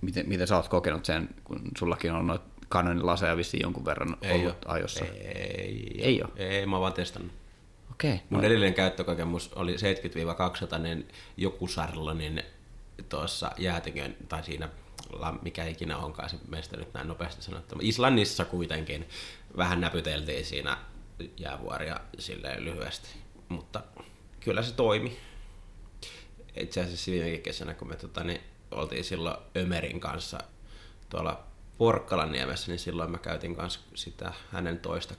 Miten, 0.00 0.28
miten 0.28 0.46
sä 0.46 0.56
oot 0.56 0.68
kokenut 0.68 1.04
sen, 1.04 1.28
kun 1.44 1.62
sullakin 1.78 2.12
on 2.12 2.26
noita 2.26 2.44
Canonin 2.70 3.06
laseja 3.06 3.36
vissiin 3.36 3.62
jonkun 3.62 3.84
verran 3.84 4.16
ei 4.22 4.40
ollut 4.40 4.64
ole. 4.64 4.74
ajossa? 4.74 5.04
Ei, 5.04 5.94
Ei 5.98 6.22
ole? 6.22 6.30
Ei, 6.36 6.66
mä 6.66 6.76
oon 6.76 6.80
vaan 6.80 6.92
testannut. 6.92 7.32
Okei. 7.90 8.14
Okay. 8.14 8.26
Mun 8.30 8.44
edellinen 8.44 8.74
käyttökokemus 8.74 9.52
oli 9.52 9.76
70-200, 10.76 10.78
niin 10.78 11.08
joku 11.36 11.68
Sarlonin 11.68 12.42
tuossa 13.08 13.50
jäätikön, 13.58 14.16
tai 14.28 14.44
siinä 14.44 14.68
mikä 15.42 15.64
ikinä 15.64 15.98
onkaan 15.98 16.30
se 16.30 16.36
meistä 16.48 16.76
nyt 16.76 16.94
näin 16.94 17.08
nopeasti 17.08 17.42
sanottava. 17.42 17.80
Islannissa 17.84 18.44
kuitenkin 18.44 19.08
vähän 19.56 19.80
näpyteltiin 19.80 20.44
siinä 20.44 20.76
jäävuoria 21.36 22.00
silleen 22.18 22.64
lyhyesti, 22.64 23.08
mutta 23.48 23.82
kyllä 24.40 24.62
se 24.62 24.72
toimi. 24.74 25.18
Itse 26.56 26.80
asiassa 26.80 27.10
viime 27.10 27.38
kesänä, 27.38 27.74
kun 27.74 27.88
me 27.88 27.96
tota, 27.96 28.24
niin, 28.24 28.40
oltiin 28.70 29.04
silloin 29.04 29.36
Ömerin 29.56 30.00
kanssa 30.00 30.38
tuolla 31.08 31.44
Porkkalan 31.78 32.32
niemessä, 32.32 32.70
niin 32.70 32.78
silloin 32.78 33.10
mä 33.10 33.18
käytin 33.18 33.56
kanssa 33.56 33.80
sitä 33.94 34.32
hänen 34.52 34.78
toista 34.78 35.14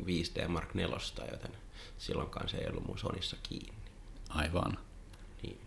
5D 0.00 0.48
Mark 0.48 0.74
4, 0.74 0.96
joten 1.30 1.52
silloin 1.98 2.30
kanssa 2.30 2.58
ei 2.58 2.68
ollut 2.68 2.86
mun 2.86 2.98
Sonissa 2.98 3.36
kiinni. 3.42 3.74
Aivan. 4.28 4.78
Niin. 5.42 5.60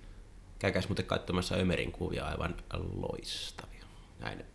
Käykääs 0.60 0.90
muuten 0.90 1.06
katsomassa 1.06 1.56
Ömerin 1.56 1.92
kuvia 1.92 2.26
aivan 2.26 2.56
loistavia. 2.96 3.86
Näin 4.20 4.46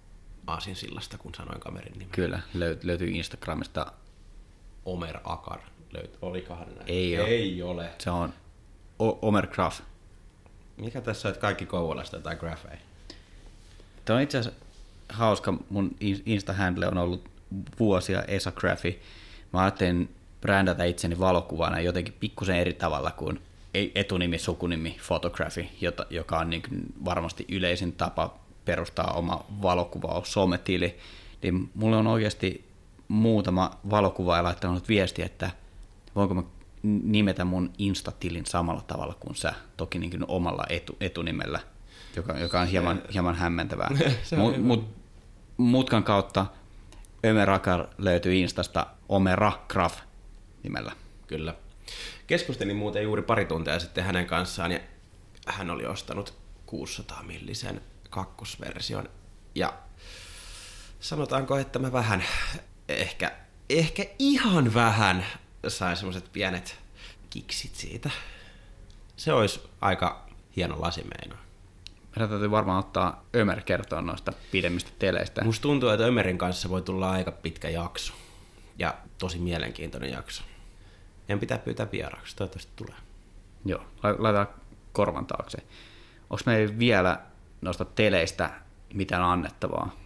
Aasin 0.46 0.76
sillasta, 0.76 1.18
kun 1.18 1.34
sanoin 1.34 1.60
kamerin 1.60 1.92
nimen. 1.92 2.10
Kyllä, 2.10 2.40
löyt, 2.54 2.84
löytyy 2.84 3.08
Instagramista. 3.08 3.92
Omer 4.84 5.18
Akar. 5.24 5.60
Löyt, 5.92 6.18
olikohan 6.22 6.66
näin? 6.66 6.82
Ei 6.86 7.18
ole. 7.20 7.28
Ei 7.28 7.62
ole. 7.62 7.90
Se 7.98 8.10
on 8.10 8.32
o- 8.98 9.28
Omer 9.28 9.46
Graf. 9.46 9.80
Mikä 10.76 11.00
tässä 11.00 11.28
on, 11.28 11.30
että 11.32 11.40
kaikki 11.40 11.66
Kouvolasta 11.66 12.20
tai 12.20 12.36
grafeja? 12.36 12.76
Tämä 14.04 14.16
on 14.16 14.22
itse 14.22 14.38
asiassa 14.38 14.60
hauska. 15.08 15.54
Mun 15.70 15.96
Insta-handle 16.26 16.86
on 16.88 16.98
ollut 16.98 17.28
vuosia 17.80 18.22
Esa 18.22 18.52
Graffi. 18.52 19.00
Mä 19.52 19.60
ajattelin 19.60 20.14
brändätä 20.40 20.84
itseni 20.84 21.18
valokuvana 21.18 21.80
jotenkin 21.80 22.14
pikkusen 22.20 22.56
eri 22.56 22.72
tavalla 22.72 23.10
kuin 23.10 23.40
etunimi, 23.94 24.38
sukunimi, 24.38 24.96
photography, 25.06 25.66
jota, 25.80 26.06
joka 26.10 26.38
on 26.38 26.50
niin 26.50 26.62
varmasti 27.04 27.44
yleisin 27.48 27.92
tapa 27.92 28.34
perustaa 28.64 29.12
oma 29.12 29.44
valokuvaus 29.62 30.32
sometili, 30.32 30.98
niin 31.42 31.70
mulle 31.74 31.96
on 31.96 32.06
oikeasti 32.06 32.64
muutama 33.08 33.70
valokuvaaja 33.90 34.42
laittanut 34.42 34.88
viesti, 34.88 35.22
että 35.22 35.50
voinko 36.14 36.34
mä 36.34 36.42
nimetä 36.82 37.44
mun 37.44 37.72
Insta-tilin 37.78 38.46
samalla 38.46 38.82
tavalla 38.82 39.14
kuin 39.20 39.34
sä, 39.34 39.54
toki 39.76 39.98
niin 39.98 40.10
kuin 40.10 40.24
omalla 40.28 40.64
etu, 40.68 40.96
etunimellä, 41.00 41.60
joka, 42.16 42.38
joka 42.38 42.60
on 42.60 42.66
hieman, 42.66 43.02
hieman 43.12 43.34
hämmentävää. 43.34 43.90
Mut, 44.36 44.58
mut, 44.58 44.94
mutkan 45.56 46.04
kautta 46.04 46.46
Ömerakar 47.26 47.86
löytyy 47.98 48.34
Instasta 48.34 48.86
Omera 49.08 49.52
Graf 49.68 49.98
nimellä. 50.62 50.92
Kyllä. 51.26 51.54
Keskustelin 52.26 52.76
muuten 52.76 53.02
juuri 53.02 53.22
pari 53.22 53.44
tuntia 53.44 53.78
sitten 53.78 54.04
hänen 54.04 54.26
kanssaan 54.26 54.72
ja 54.72 54.80
hän 55.46 55.70
oli 55.70 55.86
ostanut 55.86 56.34
600 56.66 57.22
millisen 57.22 57.80
kakkosversion. 58.10 59.08
Ja 59.54 59.72
sanotaanko, 61.00 61.56
että 61.56 61.78
mä 61.78 61.92
vähän, 61.92 62.24
ehkä, 62.88 63.32
ehkä 63.70 64.06
ihan 64.18 64.74
vähän 64.74 65.26
sain 65.68 65.96
semmoiset 65.96 66.32
pienet 66.32 66.78
kiksit 67.30 67.74
siitä. 67.74 68.10
Se 69.16 69.32
olisi 69.32 69.60
aika 69.80 70.26
hieno 70.56 70.80
lasimeino. 70.80 71.34
Meidän 72.16 72.28
täytyy 72.28 72.50
varmaan 72.50 72.78
ottaa 72.78 73.24
Ömer 73.36 73.60
kertoa 73.60 74.00
noista 74.00 74.32
pidemmistä 74.50 74.90
teleistä. 74.98 75.44
Musta 75.44 75.62
tuntuu, 75.62 75.88
että 75.88 76.06
Ömerin 76.06 76.38
kanssa 76.38 76.68
voi 76.68 76.82
tulla 76.82 77.10
aika 77.10 77.32
pitkä 77.32 77.68
jakso. 77.68 78.12
Ja 78.78 78.94
tosi 79.18 79.38
mielenkiintoinen 79.38 80.10
jakso. 80.10 80.42
En 81.28 81.40
pitää 81.40 81.58
pyytää 81.58 81.86
vieraaksi, 81.92 82.36
toivottavasti 82.36 82.72
tulee. 82.76 82.96
Joo, 83.64 83.84
laitetaan 84.02 84.48
korvan 84.92 85.26
taakse. 85.26 85.58
Onko 86.30 86.42
meillä 86.46 86.78
vielä 86.78 87.20
noista 87.60 87.84
teleistä 87.84 88.50
mitään 88.94 89.22
annettavaa? 89.22 89.96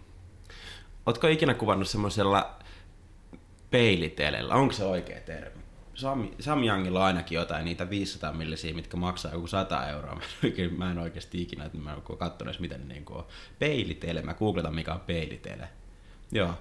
Oletko 1.05 1.27
ikinä 1.27 1.53
kuvannut 1.53 1.87
semmoisella 1.87 2.56
peilitelellä? 3.71 4.53
Onko 4.53 4.73
se 4.73 4.83
oikea 4.83 5.21
termi? 5.21 5.61
Sam, 5.95 6.27
Samyangilla 6.39 6.99
on 6.99 7.05
ainakin 7.05 7.35
jotain 7.35 7.65
niitä 7.65 7.89
500 7.89 8.33
millisiä, 8.33 8.73
mitkä 8.73 8.97
maksaa 8.97 9.31
joku 9.31 9.47
100 9.47 9.89
euroa. 9.89 10.21
Mä 10.77 10.91
en 10.91 10.99
oikeasti 10.99 11.41
ikinä, 11.41 11.65
että 11.65 11.77
mä 11.77 11.91
en 11.91 12.01
ole 12.09 12.17
katsonut 12.17 12.59
miten 12.59 12.87
ne 12.87 12.93
niin 12.93 13.05
on. 13.09 13.25
Peilitele, 13.59 14.21
mä 14.21 14.33
googletan 14.33 14.75
mikä 14.75 14.93
on 14.93 14.99
peilitele. 14.99 15.69
Joo. 16.31 16.53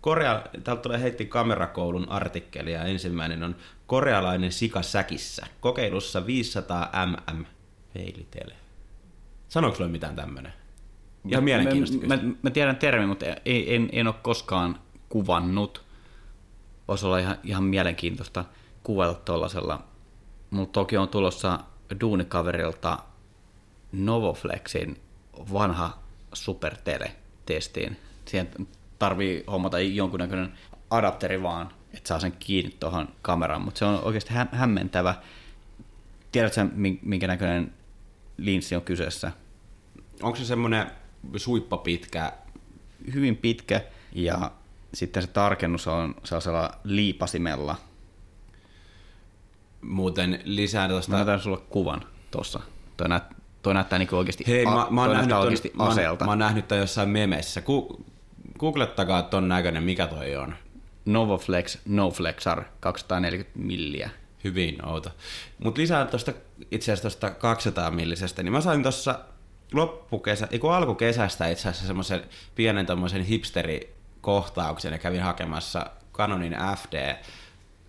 Korea, 0.00 0.42
täältä 0.64 0.82
tulee 0.82 1.00
heitti 1.00 1.26
kamerakoulun 1.26 2.08
artikkeli 2.08 2.72
ja 2.72 2.84
ensimmäinen 2.84 3.42
on 3.42 3.56
korealainen 3.86 4.52
sika 4.52 4.82
säkissä. 4.82 5.46
Kokeilussa 5.60 6.26
500 6.26 6.90
mm 7.36 7.44
peilitele. 7.94 8.54
Sanoiko 9.48 9.76
sulle 9.76 9.90
mitään 9.90 10.16
tämmönen? 10.16 10.52
Ihan 11.28 11.44
mielenkiintoista 11.44 12.06
mä, 12.06 12.16
mä, 12.16 12.22
mä, 12.42 12.50
tiedän 12.50 12.76
termi, 12.76 13.06
mutta 13.06 13.26
ei, 13.44 13.74
en, 13.74 13.88
en 13.92 14.06
ole 14.06 14.14
koskaan 14.22 14.80
kuvannut. 15.08 15.87
Voisi 16.88 17.06
olla 17.06 17.18
ihan, 17.18 17.38
ihan 17.44 17.64
mielenkiintoista 17.64 18.44
kuvata 18.82 19.14
tuollaisella. 19.14 19.84
Mutta 20.50 20.80
toki 20.80 20.96
on 20.96 21.08
tulossa 21.08 21.58
duunikaverilta 22.00 22.98
Novoflexin 23.92 25.00
vanha 25.52 25.98
supertele-testiin. 26.32 27.96
Siihen 28.24 28.48
tarvii 28.98 29.44
hommata 29.50 29.80
jonkunnäköinen 29.80 30.52
adapteri 30.90 31.42
vaan, 31.42 31.68
että 31.94 32.08
saa 32.08 32.20
sen 32.20 32.32
kiinni 32.32 32.76
tuohon 32.80 33.08
kameraan, 33.22 33.62
mutta 33.62 33.78
se 33.78 33.84
on 33.84 34.04
oikeasti 34.04 34.34
hä- 34.34 34.46
hämmentävä. 34.52 35.14
Tiedätkö, 36.32 36.66
minkä 37.02 37.26
näköinen 37.26 37.72
linssi 38.36 38.76
on 38.76 38.82
kyseessä? 38.82 39.32
Onko 40.22 40.38
se 40.38 40.44
semmoinen 40.44 40.86
suippa 41.36 41.76
pitkä? 41.76 42.32
Hyvin 43.14 43.36
pitkä 43.36 43.80
ja 44.12 44.50
sitten 44.94 45.22
se 45.22 45.28
tarkennus 45.28 45.88
on 45.88 46.14
sellaisella 46.24 46.70
liipasimella. 46.84 47.76
Muuten 49.80 50.40
lisää 50.44 50.88
tuosta... 50.88 51.10
Mä 51.12 51.16
näytän 51.16 51.40
sulle 51.40 51.58
kuvan 51.68 52.04
tuossa. 52.30 52.60
Toi, 52.96 53.08
näyt, 53.08 53.22
toi 53.62 53.74
näyttää 53.74 53.98
niin 53.98 54.14
oikeasti, 54.14 54.44
Hei, 54.46 54.64
mä, 54.64 54.86
mä, 54.90 55.00
oon 55.00 55.12
nähnyt 55.12 55.36
oikeasti 55.36 55.72
ton, 55.76 55.88
aseelta. 55.88 56.24
Mä, 56.24 56.26
mä 56.26 56.32
oon 56.32 56.38
nähnyt 56.38 56.68
tämän 56.68 56.80
jossain 56.80 57.08
memeissä. 57.08 57.60
Ku, 57.60 58.04
googlettakaa 58.58 59.22
ton 59.22 59.48
näköinen, 59.48 59.82
mikä 59.82 60.06
toi 60.06 60.36
on. 60.36 60.54
Novoflex 61.04 61.78
Noflexar 61.86 62.64
240 62.80 63.58
milliä. 63.58 64.10
Hyvin 64.44 64.86
outo. 64.86 65.10
Mutta 65.64 65.80
lisää 65.80 66.06
tuosta 66.06 66.32
itse 66.70 66.92
asiassa 66.92 67.02
tuosta 67.02 67.30
200 67.30 67.90
millisestä, 67.90 68.42
niin 68.42 68.52
mä 68.52 68.60
sain 68.60 68.82
tuossa 68.82 69.20
loppukesä, 69.72 70.48
eikö 70.50 70.74
alkukesästä 70.74 71.48
itse 71.48 71.68
asiassa 71.68 71.86
semmoisen 71.86 72.22
pienen 72.54 72.86
tommosen 72.86 73.22
hipsterikohtauksen 74.18 74.92
ja 74.92 74.98
kävin 74.98 75.22
hakemassa 75.22 75.86
Canonin 76.12 76.56
FD 76.76 77.16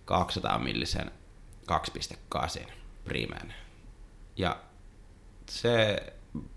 200 0.04 0.58
millisen 0.58 1.10
2.8 2.34 2.70
primen. 3.04 3.54
Ja 4.36 4.56
se 5.48 6.02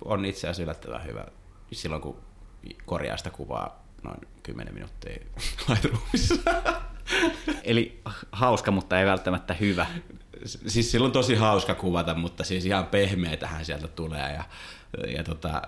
on 0.05 0.25
itse 0.25 0.47
asiassa 0.47 0.63
yllättävän 0.63 1.05
hyvä 1.05 1.25
silloin, 1.71 2.01
kun 2.01 2.21
korjaa 2.85 3.17
sitä 3.17 3.29
kuvaa 3.29 3.83
noin 4.03 4.19
10 4.43 4.73
minuuttia 4.73 5.13
Lightroomissa. 5.69 6.35
Eli 7.63 8.01
hauska, 8.31 8.71
mutta 8.71 8.99
ei 8.99 9.05
välttämättä 9.05 9.53
hyvä. 9.53 9.85
Siis 10.45 10.91
silloin 10.91 11.11
tosi 11.11 11.35
hauska 11.35 11.75
kuvata, 11.75 12.15
mutta 12.15 12.43
siis 12.43 12.65
ihan 12.65 12.85
pehmeätähän 12.85 13.65
sieltä 13.65 13.87
tulee. 13.87 14.33
Ja, 14.33 14.43
ja 15.07 15.23
tota, 15.23 15.61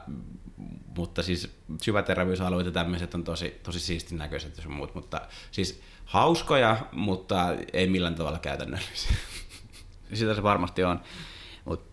mutta 0.98 1.24
siis 1.24 1.52
syväterävyysalueet 1.82 2.66
ja 2.66 2.72
tämmöiset 2.72 3.14
on 3.14 3.24
tosi, 3.24 3.60
tosi 3.64 3.80
siistin 3.80 4.18
näköiset 4.18 4.58
ja 4.58 4.70
muut, 4.70 4.96
mutta 4.96 5.22
siis 5.52 5.82
hauskoja, 6.06 6.78
mutta 6.92 7.54
ei 7.74 7.88
millään 7.88 8.16
tavalla 8.16 8.40
käytännöllisiä. 8.40 9.12
Sitä 10.14 10.34
se 10.34 10.44
varmasti 10.44 10.84
on. 10.84 11.02
Mutta 11.66 11.86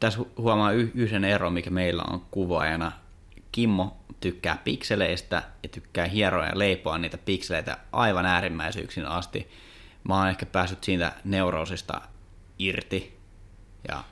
tässä 0.00 0.20
huomaa 0.38 0.72
yhden 0.72 1.24
eron, 1.24 1.52
mikä 1.52 1.70
meillä 1.70 2.02
on 2.10 2.26
kuvaajana. 2.30 2.92
Kimmo 3.52 3.96
tykkää 4.20 4.58
pikseleistä 4.64 5.42
ja 5.62 5.68
tykkää 5.68 6.06
hieroa 6.06 6.46
ja 6.46 6.58
leipoa 6.58 6.98
niitä 6.98 7.18
pikseleitä 7.18 7.78
aivan 7.92 8.26
äärimmäisyyksin 8.26 9.06
asti. 9.06 9.50
Mä 10.04 10.18
oon 10.18 10.28
ehkä 10.28 10.46
päässyt 10.46 10.84
siitä 10.84 11.12
neuroosista 11.24 12.00
irti. 12.58 13.18
Ja 13.88 14.04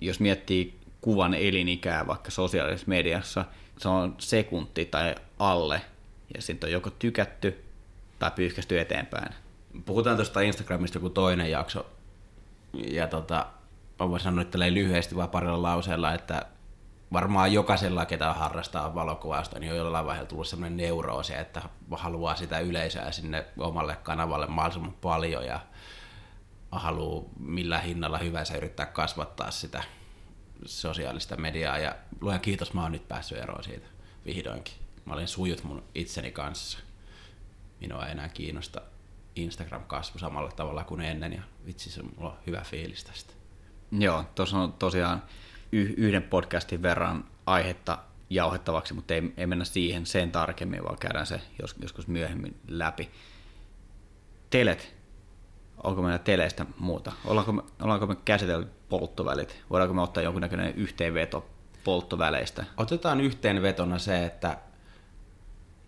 jos 0.00 0.20
miettii 0.20 0.83
kuvan 1.04 1.34
elinikää 1.34 2.06
vaikka 2.06 2.30
sosiaalisessa 2.30 2.88
mediassa, 2.88 3.44
se 3.78 3.88
on 3.88 4.14
sekunti 4.18 4.84
tai 4.84 5.14
alle, 5.38 5.80
ja 6.34 6.42
sitten 6.42 6.68
on 6.68 6.72
joko 6.72 6.90
tykätty 6.90 7.64
tai 8.18 8.30
pyyhkästy 8.30 8.80
eteenpäin. 8.80 9.34
Puhutaan 9.86 10.16
tuosta 10.16 10.40
Instagramista 10.40 10.96
joku 10.96 11.10
toinen 11.10 11.50
jakso, 11.50 11.86
ja 12.72 13.06
tota, 13.06 13.46
mä 14.00 14.08
voin 14.08 14.20
sanoa 14.20 14.42
että 14.42 14.58
lyhyesti 14.58 15.16
vaan 15.16 15.30
parilla 15.30 15.62
lauseella, 15.62 16.14
että 16.14 16.46
varmaan 17.12 17.52
jokaisella, 17.52 18.06
ketä 18.06 18.32
harrastaa 18.32 18.94
valokuvausta, 18.94 19.58
niin 19.58 19.72
on 19.72 19.78
jollain 19.78 20.06
vaiheella 20.06 20.28
tullut 20.28 20.48
sellainen 20.48 20.76
neuroosi, 20.76 21.34
että 21.34 21.62
haluaa 21.90 22.36
sitä 22.36 22.58
yleisöä 22.58 23.12
sinne 23.12 23.46
omalle 23.58 23.96
kanavalle 24.02 24.46
mahdollisimman 24.46 24.94
paljon 25.00 25.46
ja 25.46 25.60
haluaa 26.70 27.24
millä 27.38 27.78
hinnalla 27.78 28.18
hyvänsä 28.18 28.56
yrittää 28.56 28.86
kasvattaa 28.86 29.50
sitä 29.50 29.82
sosiaalista 30.64 31.36
mediaa 31.36 31.78
ja 31.78 31.96
luen 32.20 32.40
kiitos, 32.40 32.72
mä 32.72 32.82
oon 32.82 32.92
nyt 32.92 33.08
päässyt 33.08 33.38
eroon 33.38 33.64
siitä. 33.64 33.86
vihdoinkin. 34.26 34.74
Mä 35.04 35.14
olin 35.14 35.28
sujut 35.28 35.64
mun 35.64 35.82
itseni 35.94 36.30
kanssa. 36.30 36.78
Minua 37.80 38.06
ei 38.06 38.12
enää 38.12 38.28
kiinnosta 38.28 38.80
Instagram-kasvu 39.36 40.18
samalla 40.18 40.50
tavalla 40.50 40.84
kuin 40.84 41.00
ennen 41.00 41.32
ja 41.32 41.42
vitsi, 41.66 41.90
se 41.90 42.02
mulla 42.02 42.30
on 42.30 42.38
hyvä 42.46 42.60
fiilis 42.60 43.04
tästä. 43.04 43.32
Joo, 43.92 44.24
tuossa 44.34 44.58
on 44.58 44.72
tosiaan 44.72 45.22
yhden 45.72 46.22
podcastin 46.22 46.82
verran 46.82 47.24
aihetta 47.46 47.98
jauhettavaksi, 48.30 48.94
mutta 48.94 49.14
ei, 49.14 49.32
ei 49.36 49.46
mennä 49.46 49.64
siihen 49.64 50.06
sen 50.06 50.32
tarkemmin, 50.32 50.84
vaan 50.84 50.98
käydään 50.98 51.26
se 51.26 51.40
jos, 51.62 51.74
joskus 51.82 52.06
myöhemmin 52.06 52.56
läpi. 52.68 53.10
Telet. 54.50 54.94
Onko 55.84 56.02
meillä 56.02 56.18
teleistä 56.18 56.66
muuta? 56.78 57.12
Ollaanko 57.24 57.52
me, 57.52 57.62
ollaanko 57.82 58.06
me 58.06 58.16
käsitellyt 58.24 58.83
polttovälit? 58.98 59.64
Voidaanko 59.70 59.94
me 59.94 60.02
ottaa 60.02 60.22
jonkunnäköinen 60.22 60.74
yhteenveto 60.74 61.46
polttoväleistä? 61.84 62.64
Otetaan 62.76 63.20
yhteenvetona 63.20 63.98
se, 63.98 64.24
että 64.24 64.58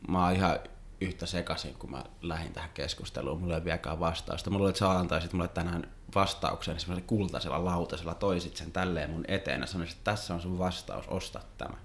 mä 0.08 0.24
oon 0.24 0.34
ihan 0.34 0.58
yhtä 1.00 1.26
sekaisin, 1.26 1.74
kun 1.74 1.90
mä 1.90 2.04
lähdin 2.22 2.52
tähän 2.52 2.70
keskusteluun. 2.74 3.40
Mulla 3.40 3.54
ei 3.54 3.64
vieläkään 3.64 4.00
vastausta. 4.00 4.50
Mulla 4.50 4.64
oli, 4.64 4.70
että 4.70 4.78
sä 4.78 4.90
antaisit 4.90 5.32
mulle 5.32 5.48
tänään 5.48 5.90
vastauksen 6.14 6.80
semmoisella 6.80 7.08
kultaisella 7.08 7.64
lautasella, 7.64 8.14
toisit 8.14 8.56
sen 8.56 8.72
tälleen 8.72 9.10
mun 9.10 9.24
eteen 9.28 9.60
ja 9.60 9.66
sanoisit, 9.66 9.98
että 9.98 10.10
tässä 10.10 10.34
on 10.34 10.40
sun 10.40 10.58
vastaus, 10.58 11.08
osta 11.08 11.40
tämä. 11.58 11.76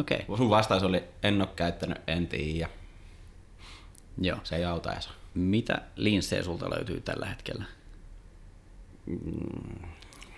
Okei. 0.00 0.24
Okay. 0.28 0.36
Sun 0.36 0.50
vastaus 0.50 0.82
oli, 0.82 1.04
en 1.22 1.40
ole 1.40 1.48
käyttänyt, 1.56 1.98
en 2.06 2.26
tiedä. 2.26 2.68
Joo. 4.20 4.38
Se 4.44 4.56
ei 4.56 4.64
auta 4.64 4.92
edes. 4.92 5.08
Mitä 5.34 5.82
linssejä 5.96 6.42
sulta 6.42 6.70
löytyy 6.70 7.00
tällä 7.00 7.26
hetkellä? 7.26 7.64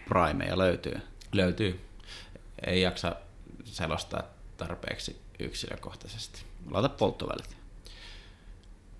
Primeja 0.08 0.58
löytyy. 0.58 1.00
Löytyy. 1.32 1.80
Ei 2.66 2.82
jaksa 2.82 3.16
selostaa 3.64 4.22
tarpeeksi 4.56 5.20
yksilökohtaisesti. 5.38 6.42
Laita 6.70 6.88
polttovälit. 6.88 7.56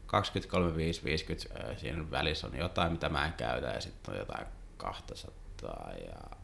23, 0.06 0.76
5, 0.76 1.04
50, 1.04 1.70
äh, 1.70 1.78
siinä 1.78 2.10
välissä 2.10 2.46
on 2.46 2.56
jotain, 2.58 2.92
mitä 2.92 3.08
mä 3.08 3.26
en 3.26 3.32
käytä, 3.32 3.66
ja 3.66 3.80
sitten 3.80 4.14
on 4.14 4.20
jotain 4.20 4.46
200 4.76 5.90
ja 6.06 6.36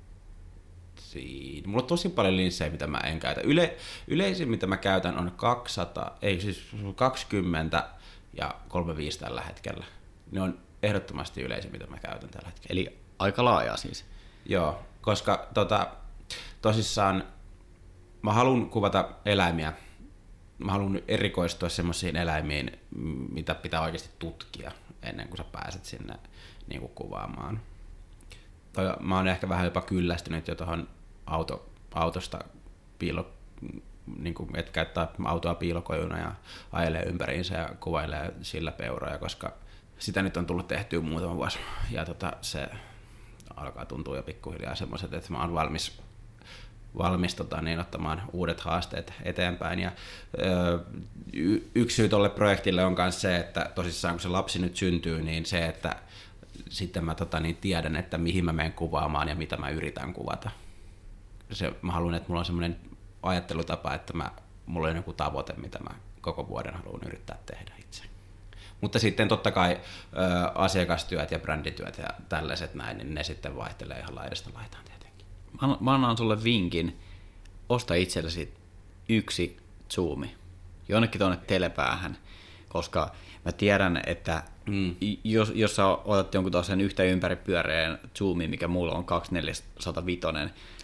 siinä. 0.94 1.68
Mulla 1.68 1.82
on 1.82 1.88
tosi 1.88 2.08
paljon 2.08 2.36
linssejä, 2.36 2.70
mitä 2.70 2.86
mä 2.86 2.98
en 2.98 3.20
käytä. 3.20 3.40
Yle, 3.40 3.76
yleisin, 4.08 4.48
mitä 4.48 4.66
mä 4.66 4.76
käytän, 4.76 5.18
on 5.18 5.32
200, 5.36 6.18
ei 6.22 6.40
siis 6.40 6.68
20 6.96 7.88
ja 8.32 8.54
35 8.68 9.18
tällä 9.18 9.40
hetkellä. 9.40 9.84
Ne 10.30 10.40
on 10.40 10.58
ehdottomasti 10.82 11.42
yleisin, 11.42 11.72
mitä 11.72 11.86
mä 11.86 11.98
käytän 11.98 12.30
tällä 12.30 12.48
hetkellä. 12.48 12.72
Eli 12.72 12.98
aika 13.18 13.44
laaja 13.44 13.76
siis. 13.76 14.04
Joo, 14.50 14.82
koska 15.00 15.48
tota, 15.54 15.88
tosissaan 16.62 17.24
mä 18.22 18.32
haluan 18.32 18.70
kuvata 18.70 19.08
eläimiä. 19.24 19.72
Mä 20.58 20.72
haluan 20.72 21.00
erikoistua 21.08 21.68
semmoisiin 21.68 22.16
eläimiin, 22.16 22.78
mitä 23.32 23.54
pitää 23.54 23.80
oikeasti 23.80 24.10
tutkia 24.18 24.72
ennen 25.02 25.28
kuin 25.28 25.38
sä 25.38 25.44
pääset 25.44 25.84
sinne 25.84 26.14
niin 26.68 26.80
kuin 26.80 26.92
kuvaamaan. 26.94 27.60
Toi, 28.72 28.94
mä 29.00 29.16
oon 29.16 29.28
ehkä 29.28 29.48
vähän 29.48 29.64
jopa 29.64 29.80
kyllästynyt 29.80 30.48
jo 30.48 30.54
tuohon 30.54 30.88
auto, 31.26 31.70
autosta 31.94 32.38
piilo, 32.98 33.30
niin 34.18 34.34
kuin, 34.34 34.56
että 34.56 34.72
käyttää 34.72 35.08
autoa 35.24 35.54
piilokojuna 35.54 36.18
ja 36.18 36.32
ajelee 36.72 37.02
ympäriinsä 37.02 37.54
ja 37.54 37.68
kuvailee 37.80 38.34
sillä 38.42 38.72
peuroja, 38.72 39.18
koska 39.18 39.52
sitä 39.98 40.22
nyt 40.22 40.36
on 40.36 40.46
tullut 40.46 40.68
tehtyä 40.68 41.00
muutama 41.00 41.36
vuosi. 41.36 41.58
Ja 41.90 42.04
tota, 42.04 42.32
se 42.40 42.68
alkaa 43.56 43.86
tuntua 43.86 44.16
jo 44.16 44.22
pikkuhiljaa 44.22 44.74
semmoiset, 44.74 45.14
että 45.14 45.32
mä 45.32 45.40
oon 45.40 45.54
valmis 45.54 46.00
valmis 46.98 47.34
tota, 47.34 47.62
niin, 47.62 47.80
ottamaan 47.80 48.22
uudet 48.32 48.60
haasteet 48.60 49.12
eteenpäin. 49.22 49.78
Ja, 49.78 49.92
ö, 50.38 50.78
yksi 51.74 51.96
syy 51.96 52.08
tuolle 52.08 52.30
projektille 52.30 52.84
on 52.84 52.94
myös 52.98 53.20
se, 53.20 53.36
että 53.36 53.70
tosissaan 53.74 54.14
kun 54.14 54.20
se 54.20 54.28
lapsi 54.28 54.58
nyt 54.58 54.76
syntyy, 54.76 55.22
niin 55.22 55.46
se, 55.46 55.66
että 55.66 55.96
sitten 56.68 57.04
mä 57.04 57.14
tota, 57.14 57.40
niin, 57.40 57.56
tiedän, 57.56 57.96
että 57.96 58.18
mihin 58.18 58.44
mä 58.44 58.52
menen 58.52 58.72
kuvaamaan 58.72 59.28
ja 59.28 59.34
mitä 59.34 59.56
mä 59.56 59.70
yritän 59.70 60.12
kuvata. 60.12 60.50
Se, 61.52 61.72
mä 61.82 61.92
haluan, 61.92 62.14
että 62.14 62.28
mulla 62.28 62.38
on 62.38 62.44
semmoinen 62.44 62.76
ajattelutapa, 63.22 63.94
että 63.94 64.12
mä, 64.12 64.30
mulla 64.66 64.88
on 64.88 64.96
joku 64.96 65.12
tavoite, 65.12 65.52
mitä 65.52 65.78
mä 65.78 65.90
koko 66.20 66.48
vuoden 66.48 66.74
haluan 66.74 67.00
yrittää 67.06 67.38
tehdä 67.46 67.74
itse. 67.78 68.09
Mutta 68.80 68.98
sitten 68.98 69.28
totta 69.28 69.50
kai 69.50 69.72
ö, 69.72 70.50
asiakastyöt 70.54 71.30
ja 71.30 71.38
brändityöt 71.38 71.98
ja 71.98 72.08
tällaiset 72.28 72.74
näin, 72.74 72.98
niin 72.98 73.14
ne 73.14 73.24
sitten 73.24 73.56
vaihtelee 73.56 73.98
ihan 73.98 74.14
laidasta 74.14 74.50
laitaan 74.54 74.84
tietenkin. 74.84 75.26
Mä, 75.62 75.76
mä 75.80 75.94
annan 75.94 76.16
sulle 76.16 76.44
vinkin, 76.44 77.00
osta 77.68 77.94
itsellesi 77.94 78.54
yksi 79.08 79.56
zoomi, 79.90 80.34
jonnekin 80.88 81.18
tuonne 81.18 81.38
telepäähän, 81.46 82.16
koska 82.68 83.14
mä 83.44 83.52
tiedän, 83.52 84.00
että 84.06 84.42
mm. 84.66 84.94
jos, 85.24 85.52
jos 85.54 85.76
sä 85.76 85.86
otat 85.86 86.34
jonkun 86.34 86.52
tosen 86.52 86.80
yhtä 86.80 87.02
ympäripyöreän 87.02 87.98
zoomin, 88.18 88.50
mikä 88.50 88.68
mulla 88.68 88.92
on 88.92 89.04
2405, 89.04 90.26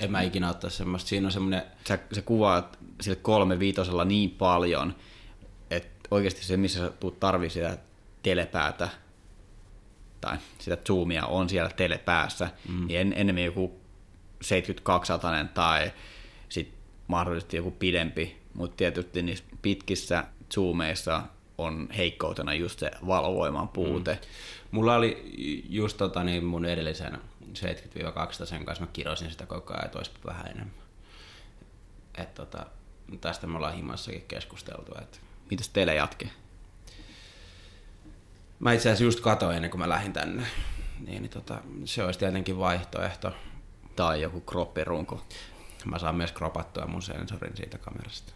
en 0.01 0.11
mä 0.11 0.23
ikinä 0.23 0.51
ottaa 0.51 0.71
semmoista, 0.71 1.09
siinä 1.09 1.27
on 1.27 1.33
semmoinen... 1.33 1.63
Sä, 1.89 1.99
sä 2.13 2.23
kuvaat 2.23 2.79
sille 3.01 3.17
kolme 3.17 3.59
viitosella 3.59 4.05
niin 4.05 4.31
paljon, 4.31 4.95
että 5.71 6.09
oikeasti 6.11 6.45
se, 6.45 6.57
missä 6.57 6.79
sä 6.79 6.91
tuut 6.91 7.21
tarvii 7.21 7.51
sitä 7.51 7.79
telepäätä, 8.27 8.89
tai 10.21 10.37
sitä 10.59 10.79
zoomia 10.87 11.27
on 11.27 11.49
siellä 11.49 11.71
telepäässä, 11.71 12.51
mm. 12.69 12.87
niin 12.87 13.01
en, 13.01 13.13
enemmän 13.17 13.45
joku 13.45 13.81
72 14.43 15.13
tai 15.55 15.93
sitten 16.49 16.79
mahdollisesti 17.07 17.57
joku 17.57 17.71
pidempi, 17.71 18.37
mutta 18.55 18.77
tietysti 18.77 19.23
niissä 19.23 19.45
pitkissä 19.63 20.25
zoomeissa 20.55 21.23
on 21.59 21.89
heikkoutena 21.97 22.55
just 22.55 22.79
se 22.79 22.91
valovoiman 23.07 23.69
puute. 23.69 24.13
Mm. 24.13 24.21
Mulla 24.71 24.97
oli 24.97 25.23
just 25.69 25.97
tota, 25.97 26.25
niin 26.25 26.45
mun 26.45 26.65
edellisen 26.65 27.19
70-200 27.43 28.47
sen 28.47 28.65
kanssa, 28.65 28.85
mä 28.85 28.91
kirosin 28.93 29.31
sitä 29.31 29.47
koko 29.47 29.75
ajan, 29.75 29.87
että 29.87 29.99
vähän 30.27 30.47
enemmän. 30.47 30.75
Et, 32.19 32.35
tota, 32.35 32.67
tästä 33.21 33.47
me 33.47 33.57
ollaan 33.57 33.75
himassakin 33.75 34.25
keskusteltu. 34.29 34.93
Että... 35.01 35.19
Mitäs 35.51 35.69
teille 35.69 35.95
jatke? 35.95 36.31
Mä 38.59 38.73
itse 38.73 38.89
asiassa 38.89 39.05
just 39.05 39.21
katoin 39.21 39.57
ennen 39.57 39.71
kuin 39.71 39.81
mä 39.81 39.89
lähdin 39.89 40.13
tänne. 40.13 40.43
Niin, 41.07 41.23
niin 41.23 41.31
tota, 41.31 41.59
se 41.85 42.05
olisi 42.05 42.19
tietenkin 42.19 42.59
vaihtoehto. 42.59 43.33
Tai 43.97 44.23
joku 44.23 44.41
kroppirunko. 44.41 45.23
Mä 45.85 45.99
saan 45.99 46.15
myös 46.15 46.33
kropattua 46.33 46.87
mun 46.87 47.03
sensorin 47.03 47.57
siitä 47.57 47.79
kamerasta. 47.79 48.33